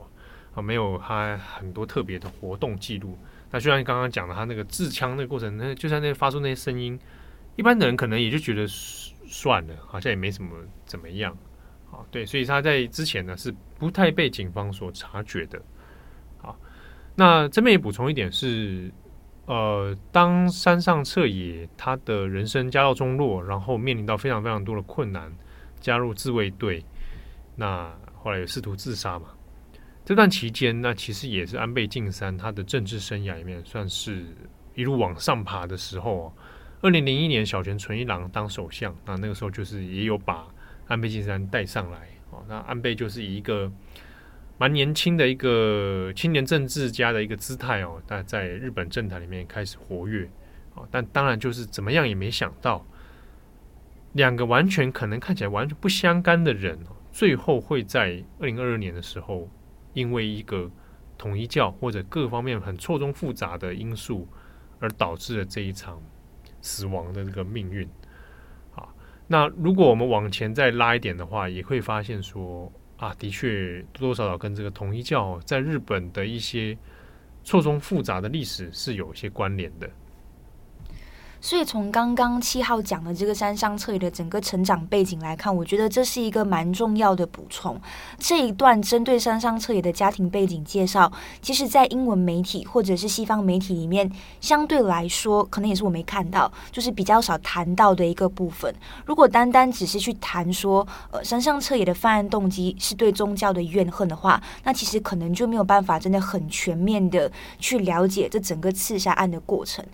[0.56, 3.16] 啊，没有他很多特别的活动记录。
[3.50, 6.98] 那就像你刚刚讲的，他那个自枪那个过程，那就算那发出那些声音，
[7.54, 10.50] 一般的人可能也就觉得算了，好像也没什么
[10.84, 11.36] 怎么样。
[11.92, 15.62] 啊，对，所以他在之前呢是不太被警方所察觉的。
[16.38, 16.58] 好，
[17.14, 18.90] 那这边也补充一点是，
[19.44, 25.32] 呃，当山上彻也他的人生家道中落，然后面临到非常非常多的困难，
[25.80, 26.84] 加入自卫队，
[27.54, 29.28] 那后来也试图自杀嘛。
[30.06, 34.24] 这段期间，那其实也是安倍晋三他的政治生涯里面算是
[34.76, 36.32] 一路往上爬的时候。
[36.80, 40.46] 二零零一年，小泉纯一郎当首相，那那个时候就是也有把
[40.86, 42.06] 安倍晋三带上来。
[42.30, 43.68] 哦，那安倍就是以一个
[44.58, 50.30] 蛮年轻的一个青年政治家的一个姿态哦，那在日本政坛里面开始活跃。
[50.74, 52.86] 哦，但当然就是怎么样也没想到，
[54.12, 56.78] 两个完全可能看起来完全不相干的人，
[57.10, 59.50] 最后会在二零二二年的时候。
[59.96, 60.70] 因为一个
[61.16, 64.28] 统一教或者各方面很错综复杂的因素，
[64.78, 65.98] 而导致了这一场
[66.60, 67.88] 死亡的这个命运。
[68.74, 68.86] 啊，
[69.26, 76.76] 那如果我们往前再拉一点的话，也会发现说啊，的确多多少少跟这个统一教在日本的一些
[77.42, 79.88] 错综复杂的历史是有一些关联的。
[81.40, 87.80] 所以从刚刚七号讲的这个山上彻也的整个成长背景来看，我觉得这是一个蛮重要的补充。
[88.18, 98.74] 这一段针对山上彻也的家庭背景介绍，其实，在英文媒体或者是西方媒体里面，相对来说，可能也是我没看到，就是比较少谈到的一个部分。
[99.04, 109.84] 如果单单只是去谈说，呃，山上彻也的犯案动机是对宗教的怨恨的话，那其实可能就没有办法真的很全面的去了解这整个刺杀案的过程。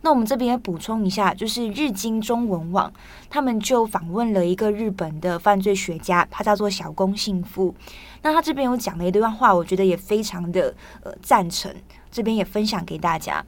[0.00, 2.92] 那我们这边也补充一下，就是日经中文网，
[3.28, 7.74] 他们就访问了一个日本的犯罪学家，他叫做小宫幸夫。
[8.22, 11.74] 那他这边有讲了一段话，我觉得也非常的呃赞成，
[12.10, 13.44] 这边也分享给大家。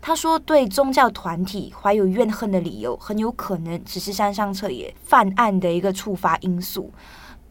[0.00, 6.92] 他说，对宗教团体怀有怨恨的理由，很有可能只是山上彻也犯案的一个触发因素。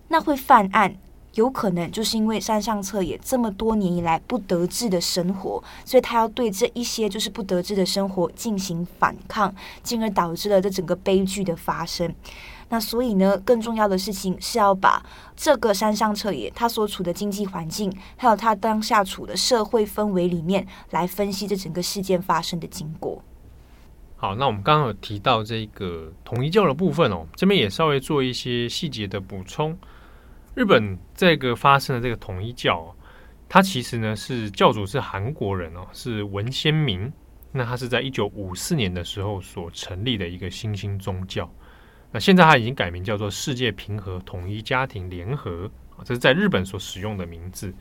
[0.08, 0.96] 那会犯案，
[1.38, 12.12] 有可能就是因为山上彻也这么多年以来不得志的生活，所以他要对这一些就是不得志的生活进行反抗，进而导致了这整个悲剧的发生。
[12.70, 23.22] 那所以呢，更重要的事情是要把这个山上彻也他所处的经济环境，还有他当下处的社会氛围里面来分析这整个事件发生的经过。
[24.16, 29.78] 好，那我们刚刚有提到这个统一教的部分哦，这边也稍微做一些细节的补充。
[30.58, 32.92] 日本这个发生的这个统一教，
[33.48, 37.14] 它其实呢是教主是韩国人哦，是文先明。
[37.52, 41.48] 那他是在一九五四年的时候所成立的一个新兴宗教。
[42.12, 47.72] 那现在他已经改名叫做世界平和统一家庭联合啊，这是在日本所使用的名字。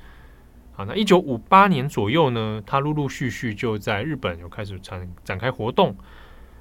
[0.72, 5.96] 好，那一九五八年左右呢，他陆陆续续就在日本有开始展展开活动。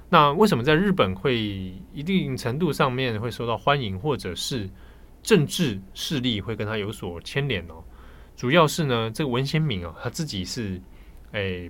[0.08, 1.36] 那为什么在日本会
[1.92, 4.70] 一定程度上面会受到欢迎，或者是？
[5.26, 7.82] 政治势力会跟他有所牵连哦，
[8.36, 10.80] 主要是呢，这个文鲜明哦，他自己是
[11.32, 11.68] 诶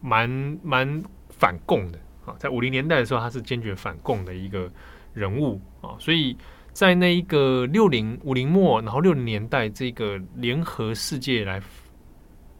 [0.00, 0.28] 蛮
[0.60, 4.68] 蛮反共的啊，在五零年代的时候，他是坚决反共的一个
[5.14, 6.36] 人物啊，所以
[6.72, 11.62] 在那一个六零五零末，然后六零年代这个联合世界来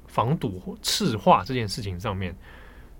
[0.06, 2.32] 防堵赤化这件事情上面，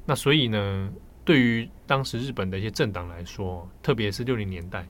[0.05, 0.93] 那所以呢，
[1.25, 4.85] 对于当时日本的一些政党来说，特别是六零年代，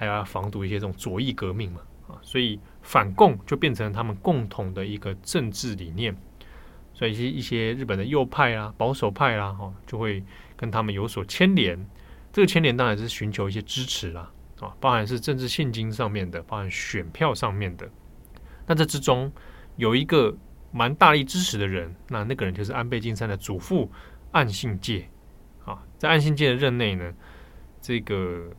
[0.00, 1.80] 还要防堵一些这种左翼革命嘛。
[2.08, 6.16] 啊所以反共就变成了他们共同的一个政治理念，
[6.92, 10.24] 所以一些日本的右派啊、保守派啦，哈，就会
[10.56, 11.78] 跟他们有所牵连。
[12.32, 17.88] 这个牵连当然是寻求一些支持啦，啊，包含是政治现金上面的，包含选票上面的。
[18.66, 19.30] 那这之中
[19.76, 20.36] 有一个
[20.72, 23.88] 蛮大力支持的人，那那个人就是安倍晋三的祖父
[24.32, 25.08] 岸信介。
[25.64, 27.14] 啊，在岸信介的任内呢，
[27.80, 28.50] 这个。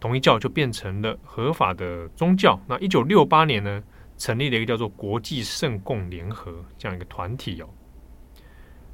[0.00, 2.58] 统一教就变成了合法的宗教。
[2.66, 3.82] 那一九六八年呢，
[4.16, 7.68] 成立了一个叫做国际圣共联合这样一个团体哦。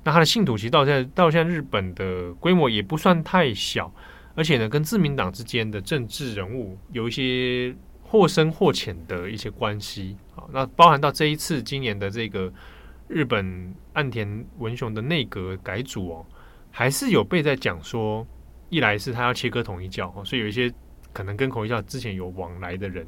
[0.03, 3.93] 那他的信徒其实到现在到现在日本的规模也不算太小，
[4.35, 10.43] 而且呢，跟自民党之间的政治人物有一些或深或浅的一些关系啊。
[10.53, 12.53] 那包含到这一次今年的这个
[13.07, 16.27] 日本岸田文雄的内阁改组哦，
[16.73, 18.27] 还是有被在讲说，
[18.71, 20.73] 一来是他要切割统一教，所以有一些。
[21.17, 23.07] 可能跟统一教之前有往来的人，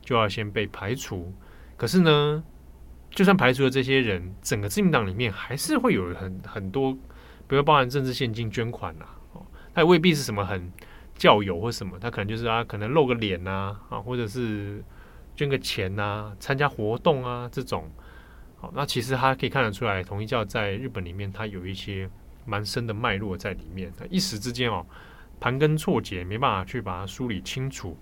[0.00, 1.30] 就要先被排除。
[1.76, 2.42] 可是呢，
[3.10, 6.94] 就算排除了这些人，整个自民党里面还是会有很很多，
[7.46, 9.44] 比如包含政治献金、捐款呐，哦，
[9.74, 10.72] 他也未必是什么很
[11.14, 14.82] 教友或什么，他可能就是啊，可能露个脸呐，啊，或者是
[15.36, 17.90] 捐个钱呐，参加活动啊这种。
[18.56, 22.08] 好，那其实他可以看得出来，统一教在日本里面，它有一些
[22.46, 23.92] 蛮深的脉络在里面。
[23.98, 24.86] 那一时之间哦。
[25.40, 27.96] 盘根错节，没办法去把它梳理清楚。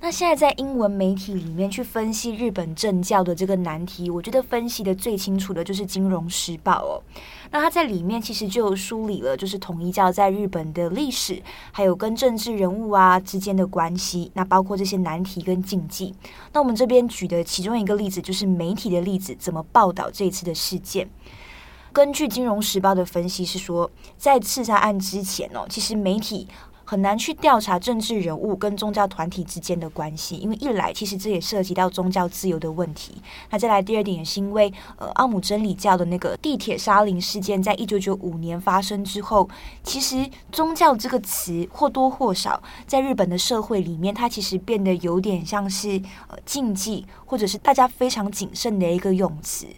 [0.00, 7.00] 那现在在英文媒体里面去分析日本政教的这个难题，我觉得分析的最清楚的就是《金融时报》哦。
[7.50, 11.40] 那它在里面其实就梳理了，就是统一教在日本的历史，
[11.72, 16.12] 还有跟政治人物啊之间的关系，那包括这些难题跟禁忌。
[16.52, 21.08] 那我们这边举的其中一个例子，就是媒体的例子，怎么报道这次的事件。
[21.94, 26.48] 根据《金融时报》的分析是说，在刺杀案之前哦，其实媒体
[26.82, 33.22] 很难去调查政治人物跟宗教团体之间的关系，因为一来其实这也涉及到宗教自由的问题。
[33.50, 39.48] 那再来第二点也是因为，呃，奥姆真理教的那个地铁杀灵事件，在一九九五年发生之后，
[39.84, 49.68] 其实宗教这个词或多或少在日本的社会里面，它其实变得有点像是呃禁忌，或者是大家非常谨慎的一个用词。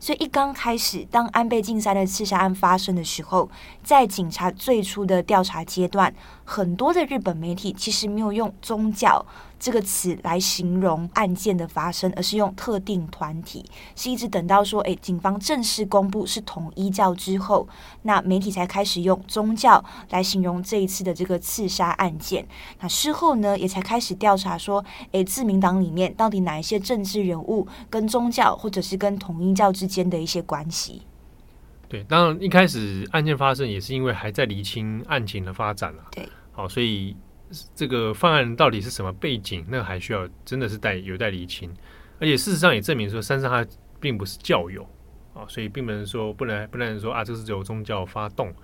[0.00, 3.48] 所以一刚开始，当安倍晋三的刺杀案发生的时候，
[3.84, 6.12] 在警察最初的调查阶段，
[6.44, 9.24] 很多的日本媒体其实没有用宗教
[9.60, 13.62] 这个词来形容案件的发生，而是用特定团体。
[13.94, 17.68] 是一直等到说，诶，警方正式公布是统一教之后，
[18.02, 22.48] 那媒体才开始用宗教来形容这一次的这个刺杀案件。
[22.80, 31.02] 那事后呢，也才开始调查说，诶，自民党里面到底哪一些政治人物跟宗教或者是跟统一教之间的一些关系。
[31.86, 36.04] 对，当然一开始案件发生也是因为还在厘清案情的发展了。
[36.12, 37.14] 对，好，所以。
[37.74, 39.64] 这个犯案到底是什么背景？
[39.68, 41.70] 那还需要真的是待有待厘清，
[42.18, 44.82] 而且事实上也证明说，山上他并不是教友
[45.34, 48.54] 啊，所以并不能说不能不能说啊，这是由宗教发动，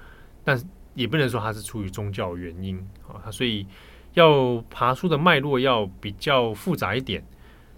[0.45, 0.61] 但
[0.95, 2.77] 也不能说他是出于宗教原因
[3.09, 3.67] 啊，他所以
[4.15, 7.23] 要爬出的脉络要比较复杂一点。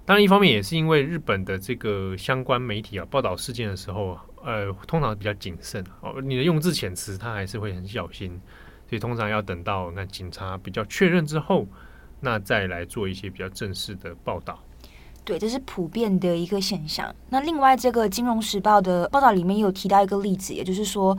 [0.05, 8.41] 当然，一方面也是因为日本的这个相关媒体啊报道事件的时候，呃，通常比较谨慎哦，你的用字遣词，他还是会很小心。
[8.89, 11.67] 所以通常要等到那警察比较确认之后，
[12.21, 14.59] 那再来做一些比较正式的报道。
[15.25, 17.15] 对，这是普遍的一个现象。
[17.29, 21.15] 那另外，这个《金融时报》的报道里面有提到一个例子，也就是说，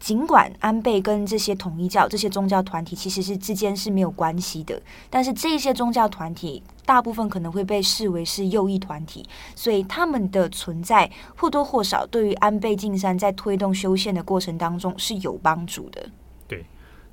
[0.00, 16.10] 尽管安倍跟这些统一教这些宗教团体其实是之间是没有关系的，但是这些宗教团体大部分可能会被视为是右翼团体，所以他们的存在或多或少对于安倍晋三在推动修宪的过程当中是有帮助的。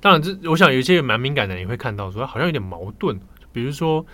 [0.00, 3.20] 当然，这我想有一些蛮敏感的人也会看到说，好像有点矛盾。
[3.52, 4.06] 比如说，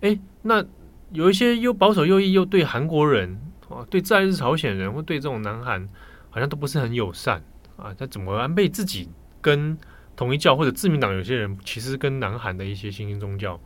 [0.00, 0.64] 哎，那
[1.12, 5.88] 有一些又保守右翼，又对韩国人啊，对在日朝鲜人，或对这种南韩，
[6.28, 7.42] 好像都不是很友善
[7.76, 7.94] 啊。
[7.98, 9.08] 他怎么安倍自己
[9.40, 9.78] 跟
[10.14, 13.58] 统一教或者自民党有些人，其实跟南韩的一些新兴宗教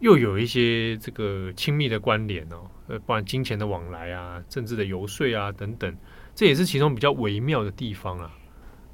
[0.00, 5.96] 又有一些这个亲密的关联哦，呃，不然金钱的往来啊，政治的游说啊等等，
[6.34, 8.30] 这也是其中比较微妙的地方啊。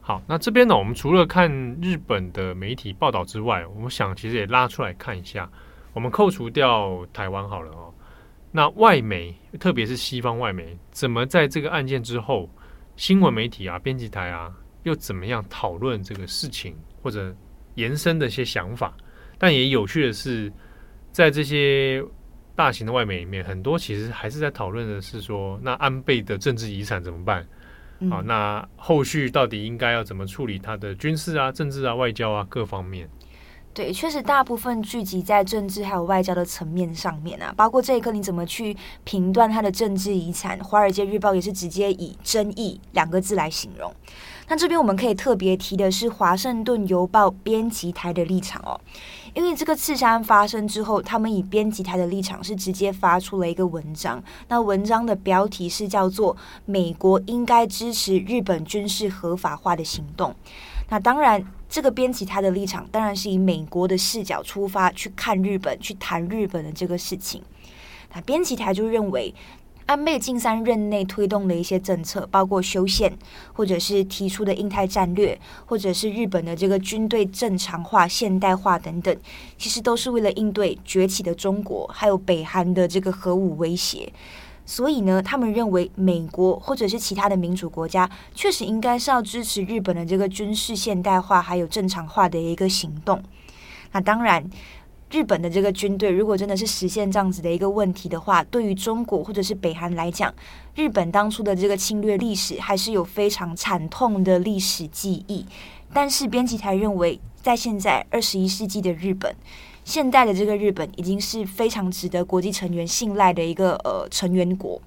[0.07, 1.51] 好，那这边呢，我们除了看
[1.81, 5.51] 日本的媒体报道之外，我们想其实也拉出来看一下。
[5.95, 7.91] 我们扣除掉台湾好了哦，
[8.53, 12.51] 那外媒，特别是西方外媒，怎么在这个案件之后，
[12.97, 17.35] 新闻媒体啊、编辑台啊，又怎么样讨论这个事情，或者
[17.77, 18.95] 延伸的一些想法？
[19.39, 20.53] 但也有趣的是，
[21.13, 22.05] 在这些
[22.55, 27.47] 大型的外媒里面，很多其实还是在讨论的是说，那安倍的政治遗产怎么办？
[28.05, 33.09] 嗯、啊，那后续到底应该要怎么处理他的军事啊、政治啊、外交啊各方面？
[33.73, 43.93] 对，确实大部分聚集在政治还有外交的层面上面啊，包括这一刻你怎么去评断他的政治遗产，《华尔街日报》也是直接以争议两个字来形容。
[44.49, 48.79] 那这边我们可以特别提的是《华盛顿邮报》编辑台的立场哦，
[49.35, 56.37] 因为这个刺杀案发生之后，他们以编辑台的立场是直接发出了一个文章，那文章的标题是叫做
[56.67, 60.35] “美国应该支持日本军事合法化的行动”。
[60.91, 61.45] 那当然。
[61.67, 67.43] 这个编辑他的立场当然是以美国的视角出发去看日本，去谈日本的这个事情。
[68.15, 69.35] 那编辑台就认为，
[69.87, 73.13] 安倍晋三任内推动的一些政策，包括修宪，
[73.53, 79.15] 或者是提出的印太战略，或者是日本的这个军队正常化、现代化等等，
[79.59, 84.11] 其实都是为了应对崛起的中国，还有北韩的这个核武威胁。
[84.65, 93.23] 所以呢，他们认为美国或者是其他的民主国家，确实应该是要支持日本的这个军事现代化还有正常化的一个行动。
[93.93, 94.43] 那当然，
[95.15, 100.35] 日本的这个军队如果真的是实现这样子的一个问题的话，对于中国或者是北韩来讲，
[100.75, 105.47] 日本当初的这个侵略历史还是有非常惨痛的历史记忆。
[105.93, 109.37] 但是编辑台认为，在现在二十一世纪的日本。
[109.85, 114.81] 现代的这个日本已经是非常值得国际成员信赖的一个呃成员国，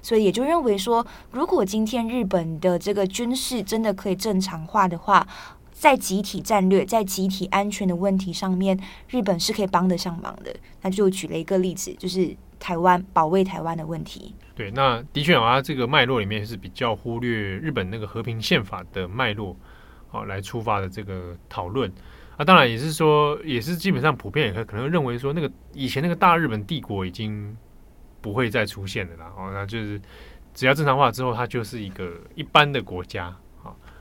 [0.00, 5.26] 所以也就认为说，如果今天日本的这个军事真的可以正常化的话，
[5.74, 8.78] 在集体战略、在集体安全的问题上面，
[9.10, 10.54] 日本是可以帮得上忙的。
[10.80, 14.34] 那就举了一个例子，就是台湾保卫台湾的问题。
[14.54, 19.54] 对，那的确啊，这个脉络里面是比较忽略日本那个和平宪法的脉络，
[20.12, 21.92] 啊、来出发的这个讨论。
[22.36, 27.54] 啊，当然也是说，也是基本上普遍也可能认为说，那个以前那个大日本帝国已经
[28.20, 29.32] 不会再出现了啦。
[29.36, 30.00] 哦，那就是
[30.54, 33.36] 只要正常化之后，它就是一个一般的国家。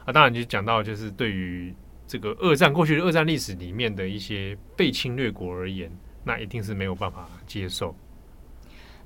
[0.06, 1.74] 啊，当然就讲到就是对于
[2.06, 5.92] 这个二战过去的二战历史里面的一些被侵略国而言，
[6.24, 7.96] 那一定是没有办法接受。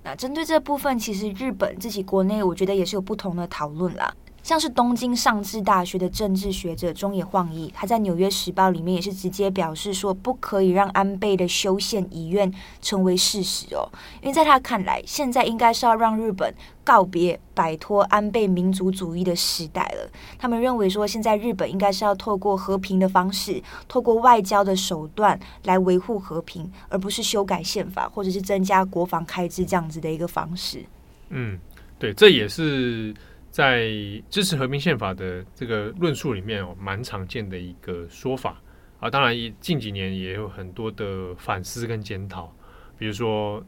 [0.03, 4.13] 那针对这部分，其实日本自己国内我觉得也是有不同的讨论啦。
[4.47, 12.49] 像是东京上智大学的政治学者中野晃一，他在《纽约时报》里面也是直接表示说，不可以让安倍的修宪遗愿
[12.81, 13.91] 成为事实哦，
[14.21, 20.09] 因为在他看来，现在应该是要让日本告别摆脱安倍民族主义的时代了。
[20.39, 30.85] 他们认为说，现在日本应该是要透过和平的方式，透过外交的手段来维护和平，而不是修改宪法或者是增加国防开支这样子的一个方式。
[31.31, 31.59] 嗯，
[31.99, 33.13] 对，这也是。
[33.57, 33.89] 在
[34.29, 38.61] 支持和平宪法的这个论述里面哦，蛮常见的一个说法
[38.99, 39.09] 啊。
[39.09, 42.55] 当然，近几年也有很多的反思跟检讨。
[42.99, 43.65] 比如说，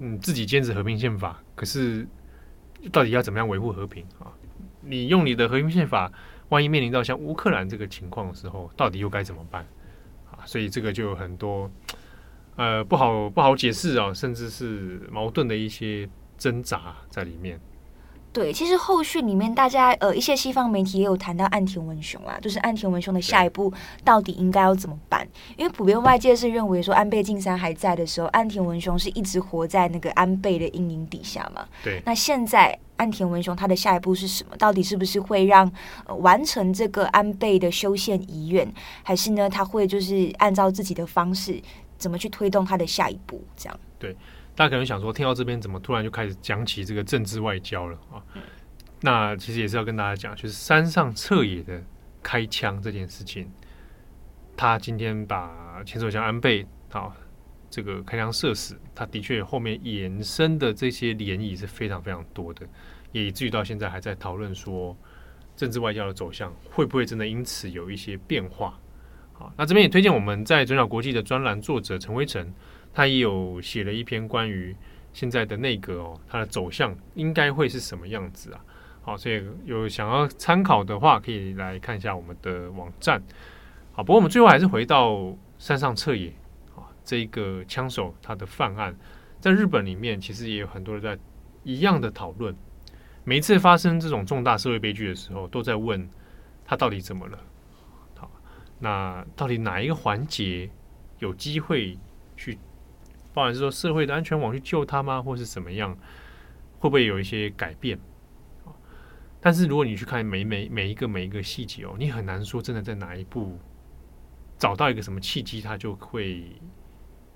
[0.00, 2.08] 嗯，自己坚持和平宪法，可是
[2.90, 4.32] 到底要怎么样维护和平啊？
[4.80, 6.10] 你用你的和平宪法，
[6.48, 9.66] 万一面临到像乌克兰这个情况的时候，到底又该怎么办
[10.30, 10.46] 啊？
[10.46, 11.70] 所以这个就有很多
[12.56, 16.08] 呃不好不好解释啊，甚至是矛盾的一些
[16.38, 17.60] 挣扎在里面。
[18.36, 23.72] 对，其实后续里面大家呃一些西方媒体也有谈到岸田文雄啊，就是岸田文雄的下一步
[24.04, 25.26] 到底应该要怎么办？
[25.56, 31.66] 因为普遍外界是认为说安倍晋三还在的时候，岸田文雄是一直活在那个安倍的阴影底下嘛。
[31.82, 32.02] 对。
[32.04, 34.54] 那现在岸田文雄他的下一步是什么？
[34.58, 35.72] 到底是不是会让、
[36.04, 38.70] 呃、完成这个安倍的修宪遗愿，
[39.02, 41.58] 还是呢他会就是按照自己的方式
[41.96, 43.42] 怎么去推动他的下一步？
[43.56, 43.80] 这样。
[43.98, 44.14] 对。
[44.56, 48.24] 大家可能想说，听到这边怎么突然就开始讲起这个政治外交了啊？
[49.02, 51.80] 那其实也是要跟大家讲，就是山上彻野的
[52.22, 53.52] 开枪这件事情，
[54.56, 57.14] 他今天把前首相安倍啊
[57.68, 62.66] 这个开枪射死，他的确后面延伸的这些涟漪是非常非常多的，
[63.12, 64.96] 也以至于到现在还在讨论说
[65.54, 68.80] 政治外交的走向会不会真的因此有一些变化？
[69.34, 72.50] 好，那这边也推荐我们在转角国际的专栏作者陈威成。
[72.96, 74.74] 他也有写了一篇关于
[75.12, 78.64] 现在的内阁哦，它的走向应该会是什么样子啊？
[79.02, 83.22] 好，所以有想要参考的话，可以来看一下我们的网站。
[83.92, 86.32] 好，不过我们最后还是回到山上彻野
[86.74, 88.96] 啊，这一个枪手他的犯案，
[89.40, 91.18] 在日本里面其实也有很多人在
[91.64, 92.56] 一样的讨论。
[93.24, 96.08] 每一次发生这种重大社会悲剧的时候，都在问
[96.64, 97.38] 他到底怎么了？
[98.14, 98.30] 好，
[98.78, 100.70] 那到底哪一个环节
[101.18, 101.98] 有机会
[102.38, 102.58] 去？
[103.36, 105.94] 包含是说社会的安全网去救他吗，或是怎么样？
[106.78, 107.98] 会不会有一些改变？
[109.42, 113.58] 但是如果你去看每每每一个每一个细节哦，你很难说真的在哪一步
[114.56, 116.46] 找到一个什么契机，他就会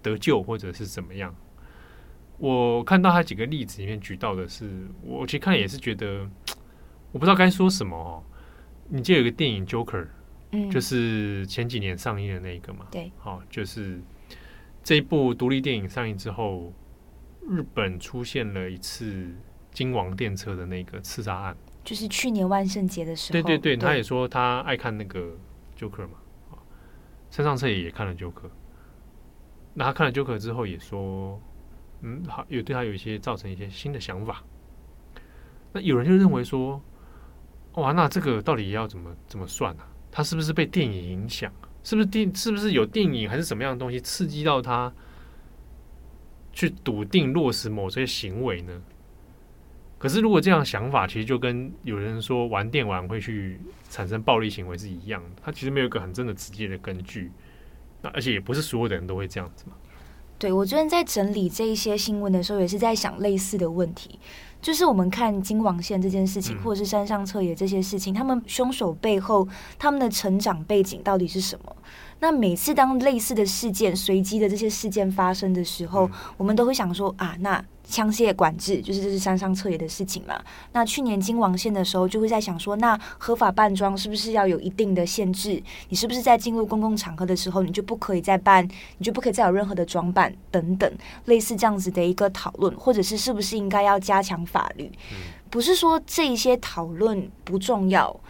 [0.00, 1.34] 得救或者是怎么样。
[2.38, 6.26] 我看到他几个例子里面举到的是，我其实看也是觉得
[7.12, 8.24] 我不知道该说什么哦。
[8.88, 10.02] 你记得有个电影《Joker》，
[10.52, 12.86] 嗯，就是前几年上映的那一个嘛？
[12.90, 14.00] 对，好，就是
[14.82, 16.72] 这一部独立电影上映之后。
[17.48, 19.26] 日本出现了一次
[19.72, 23.32] 金王电车的那个刺杀案，就是去年万圣节的时候。
[23.32, 25.36] 对对对，对他也说他爱看那个
[25.76, 26.18] Joker 嘛，
[27.30, 28.50] 山上彻也也看了 Joker。
[29.74, 31.40] 那他看了 Joker 之后也说，
[32.02, 34.44] 嗯，好，有对他有一些造成一些新的想法。
[35.72, 36.80] 那有人就认为说，
[37.72, 39.88] 哇，那这个到底要怎么怎么算呢、啊？
[40.12, 41.50] 他是不是被电影影响？
[41.82, 42.34] 是不是电？
[42.34, 44.92] 是不是有电影还是什么样的东西刺激到他？
[46.52, 48.82] 去笃定落实某些行为呢？
[49.98, 55.30] 可是如果这样想法，其实就跟有人说玩电玩会去产生暴力行为是一样的。
[55.42, 57.30] 它其实没有一个很真的直接的根据。
[58.02, 59.74] 那而且也不是所有的人都会这样子嘛。
[60.38, 64.18] 对，我昨天在整理这一些新闻的时候，也是在想类似的问题。
[64.60, 69.46] 就是我们看金王线这件事情，或者是山上彻也这些事情，他们凶手背后
[69.78, 71.76] 他们的成长背景到底是什么？
[72.20, 80.38] 那每次当类似的事件、随机的这些事件发生的时候，我们都会想说啊，那枪械管制就是这是山上彻也的事情嘛？
[80.72, 85.60] 那去年金王线的时候，就会在想说，那合法扮装是不是要有一定的限制？
[85.88, 90.92] 你是不是在进入公共场合的时候，你就不可以再扮，你就不可以再有任何的装扮等等，
[91.24, 94.90] 类似这样子的一个讨论，或者是是不是应该要加强法律？
[95.48, 98.20] 不是说这一些讨论不重要。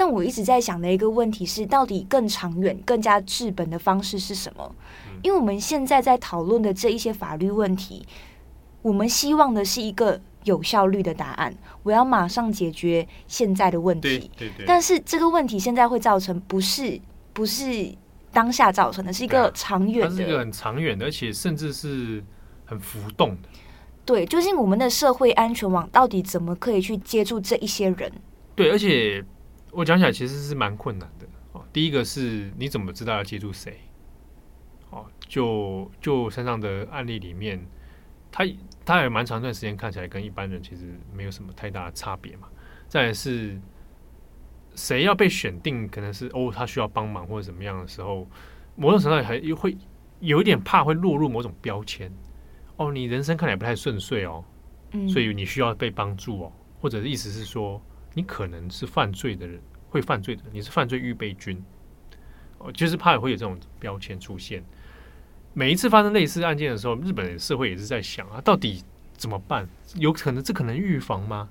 [0.00, 4.72] 但我一直在想的一个问题是，到底更长远、更加治本的方式是什么？
[5.22, 8.06] 因为我们现在在讨论的这一些法律问题，
[8.80, 11.52] 我们希望的是一个有效率的答案。
[11.82, 14.64] 我要马上解决现在的问题，对对对。
[14.64, 17.00] 但是这个问题现在会造成不是
[17.32, 17.92] 不是
[18.30, 22.22] 当下造成的，是一个长远的，它是一个很长远的，而且甚至是
[22.64, 23.48] 很浮动的。
[24.08, 28.10] 对，究竟我们的社会安全网到底怎么可以去接住这一些人？
[28.56, 29.22] 对，而且。
[29.70, 31.62] 我讲起来其实是蛮困难的哦。
[31.74, 33.78] 第一个是你怎么知道要接住谁？
[34.88, 37.60] 哦，就就身上的案例里面，
[38.32, 38.46] 他
[38.82, 42.48] 他也蛮长一段时间看起来跟一般人其实没有什么太大的差别嘛。
[42.88, 43.60] 再是
[44.74, 48.26] 谁要被选定，可能是哦他需要帮忙或者怎么样的时候，
[48.74, 49.76] 某种程度还会
[50.20, 52.10] 有一点怕会落入某种标签。
[52.78, 54.42] 哦，你人生看起来不太顺遂哦，
[55.08, 57.80] 所以你需要被帮助哦，或者意思是说。
[58.14, 59.60] 你可能是犯罪的人，
[59.90, 61.62] 会犯罪的，你是犯罪预备军，
[62.56, 64.64] 哦，就是怕也会有这种标签出现。
[65.52, 69.68] 每一次发生类似案件的时候，日本社会也是在想啊，到底怎么办？
[69.96, 71.48] 有可能这可能预防吗？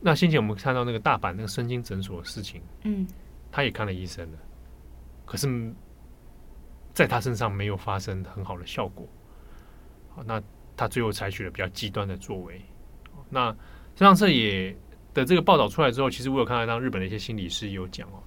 [0.00, 3.06] 那先前我们看到那个大阪那个身心诊所的事情，嗯，
[3.52, 4.38] 他也看了医生了，
[5.24, 5.72] 可是
[6.92, 9.06] 在他身上没有发生很好的效果。
[10.14, 10.42] 好，那
[10.76, 12.60] 他最后采取了比较极端的作为。
[13.28, 13.54] 那
[13.94, 14.76] 这上次也。
[15.14, 18.18] 的这个报道出来之后，其实我有看到当日本的一些心理师有讲哦，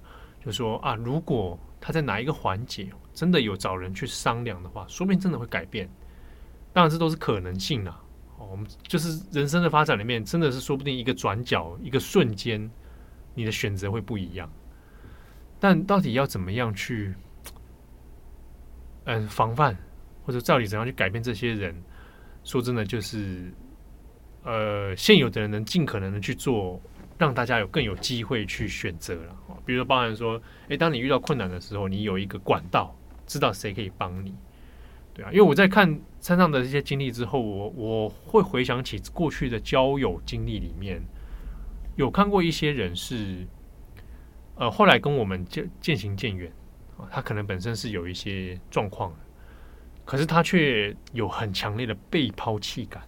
[0.42, 5.86] 就说啊，如果他在哪一个环节真的有找人去商量的话，说不定真的会改变。
[6.72, 8.02] 当然，这都是可能性啊。
[8.38, 12.58] 我们就是人生的发展里面，真的是说不定一个转角、一个瞬间，
[13.34, 14.50] 你的选择会不一样。
[15.60, 17.14] 但到底要怎么样去，
[19.04, 19.76] 嗯，防范
[20.28, 21.74] 或者到底怎样去改变这些人？
[22.44, 23.50] 说真的，就是。
[24.44, 26.80] 呃，现有的人能尽可能的去做，
[27.18, 29.36] 让大家有更有机会去选择了。
[29.66, 34.32] 比如说，包含说，哎，当你遇到困难的时候，你有一个管道，知道谁可以帮你，
[35.12, 35.30] 对啊。
[35.32, 41.02] 因为我在看山上的这些经历之后，我我会回想起过去的交友经历里面，
[41.96, 43.46] 有看过一些人是，
[44.54, 46.50] 呃，后来跟我们渐渐行渐远
[46.96, 49.14] 啊，他可能本身是有一些状况，
[50.08, 53.02] 可是他却有很强烈的被抛弃感。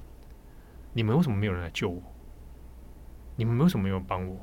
[0.92, 2.02] 你们为什么没有人来救我？
[3.36, 4.38] 你们为什么没有帮我？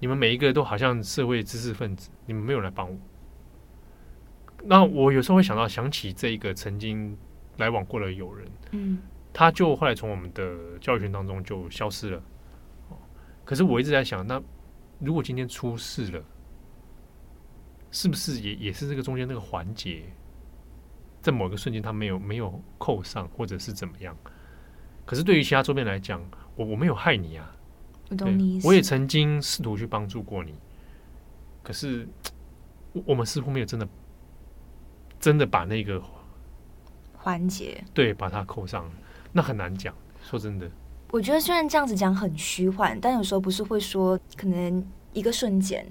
[0.00, 2.98] 你们每一个都好像社会知识分子，你们没有来帮我。
[4.64, 7.16] 那我有时候会想到，想起这一个曾经
[7.58, 8.98] 来往过的友人，嗯，
[9.32, 12.20] 他就后来从我们的教育圈当中就消失了。
[13.44, 14.42] 可是我一直在想，那
[14.98, 16.24] 如果今天出事了，
[17.92, 20.02] 是不是也也是这个中间那个环节，
[21.22, 24.14] 在某个瞬间他没有没有扣上，或者是怎么样？
[25.06, 26.20] 可是对于其他周边来讲，
[26.56, 27.56] 我我没有害你啊，
[28.10, 28.66] 我懂你意思。
[28.66, 30.54] 我也曾经试图去帮助过你，
[31.62, 32.06] 可是
[33.06, 33.88] 我们似乎没有真的
[35.18, 36.02] 真的把那个
[37.14, 38.90] 环节，对，把它扣上，
[39.32, 39.94] 那很难讲。
[40.22, 40.70] 说真的，
[41.10, 45.86] 我觉得虽然这样子讲很虚幻，但有时候不是会说，可能一个瞬间，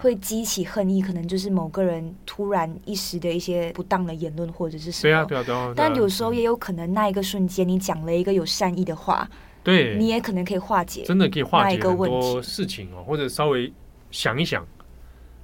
[0.00, 5.74] 会激起恨意，可能就是某个人突然一时的一些不当的言论或者是什么，对啊，对啊，对啊。
[5.76, 9.28] 但有时候也有可能那一个瞬间，你讲了一个有善意的话，
[9.62, 13.72] 对，你也可能可以化解，真的可以化解很多事情哦，或者稍微
[14.10, 14.66] 想一想。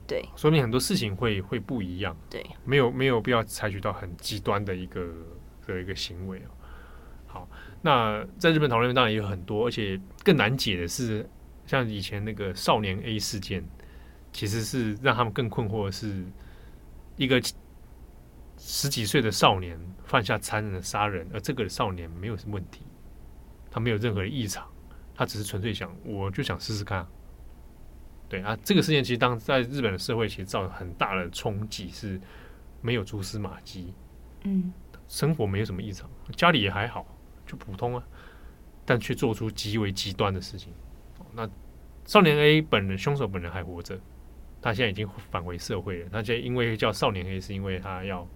[0.08, 2.16] 对，说明很多事情会会不一样。
[2.30, 5.04] 对，没有没有必要采取到很极端的一个
[5.66, 6.50] 的一个行为哦。
[7.26, 7.48] 好，
[7.82, 11.28] 那在日本讨论当然也有很多，而且更难解的是，
[11.66, 13.62] 像以前那个少年 A 事件，
[14.32, 16.24] 其实是让他们更困惑的是，
[17.16, 17.42] 一个
[18.56, 22.82] 十几岁的少年犯下残忍的杀人，而这个少年没有什么问题，
[23.70, 24.66] 他没有任何的异常，
[25.14, 27.06] 他只是纯粹想，我就想试试看。
[28.28, 32.20] 对啊，这个事件其实当在日本的社会其实造成很大的冲击，是
[32.80, 33.92] 没有蛛丝马迹，
[34.44, 34.72] 嗯，
[35.06, 37.06] 生活没有什么异常，家里也还好，
[37.46, 38.02] 就普通啊，
[38.84, 40.72] 但却做出极为极端的事情。
[41.36, 41.48] 那
[42.06, 43.96] 少年 A 本人凶手本人还活着，
[44.62, 46.08] 他现在已经返回社会了。
[46.10, 48.26] 他现在因为叫少年 A，是因为他要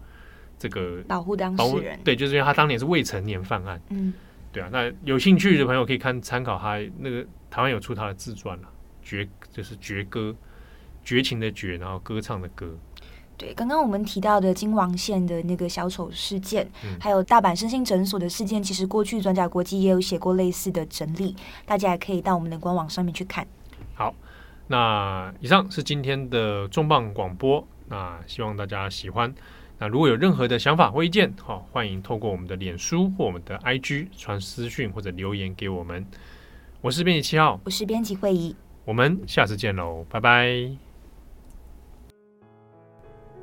[0.59, 4.13] 这个保护当事人，对，就是因为他当年是未成年犯案，嗯，
[4.53, 4.69] 对啊。
[4.71, 8.69] 那有兴趣的朋友可以看参考他那个台湾有出他的自传了。
[9.03, 10.37] 绝就是绝歌，
[11.03, 12.79] 绝情的绝，然后歌唱的歌。
[13.41, 21.35] 对，刚刚我们提到的金王县的那个小丑事件，嗯、还有大阪身心诊所的事件，其实过去转角国际也有写过类似的整理，
[21.65, 23.47] 大家也可以到我们的官网上面去看。
[23.95, 24.15] 好，
[24.67, 29.35] 那以上是今天的重磅广播，那希望大家喜欢。
[29.79, 36.05] 那如果有任何的想法或意见，好，欢迎透过我们的脸书或我们的 IG 传私讯或者留言给我们。
[36.83, 38.55] 我是编辑七号，我是编辑慧仪。
[38.85, 40.90] 我们下次见喽，拜拜！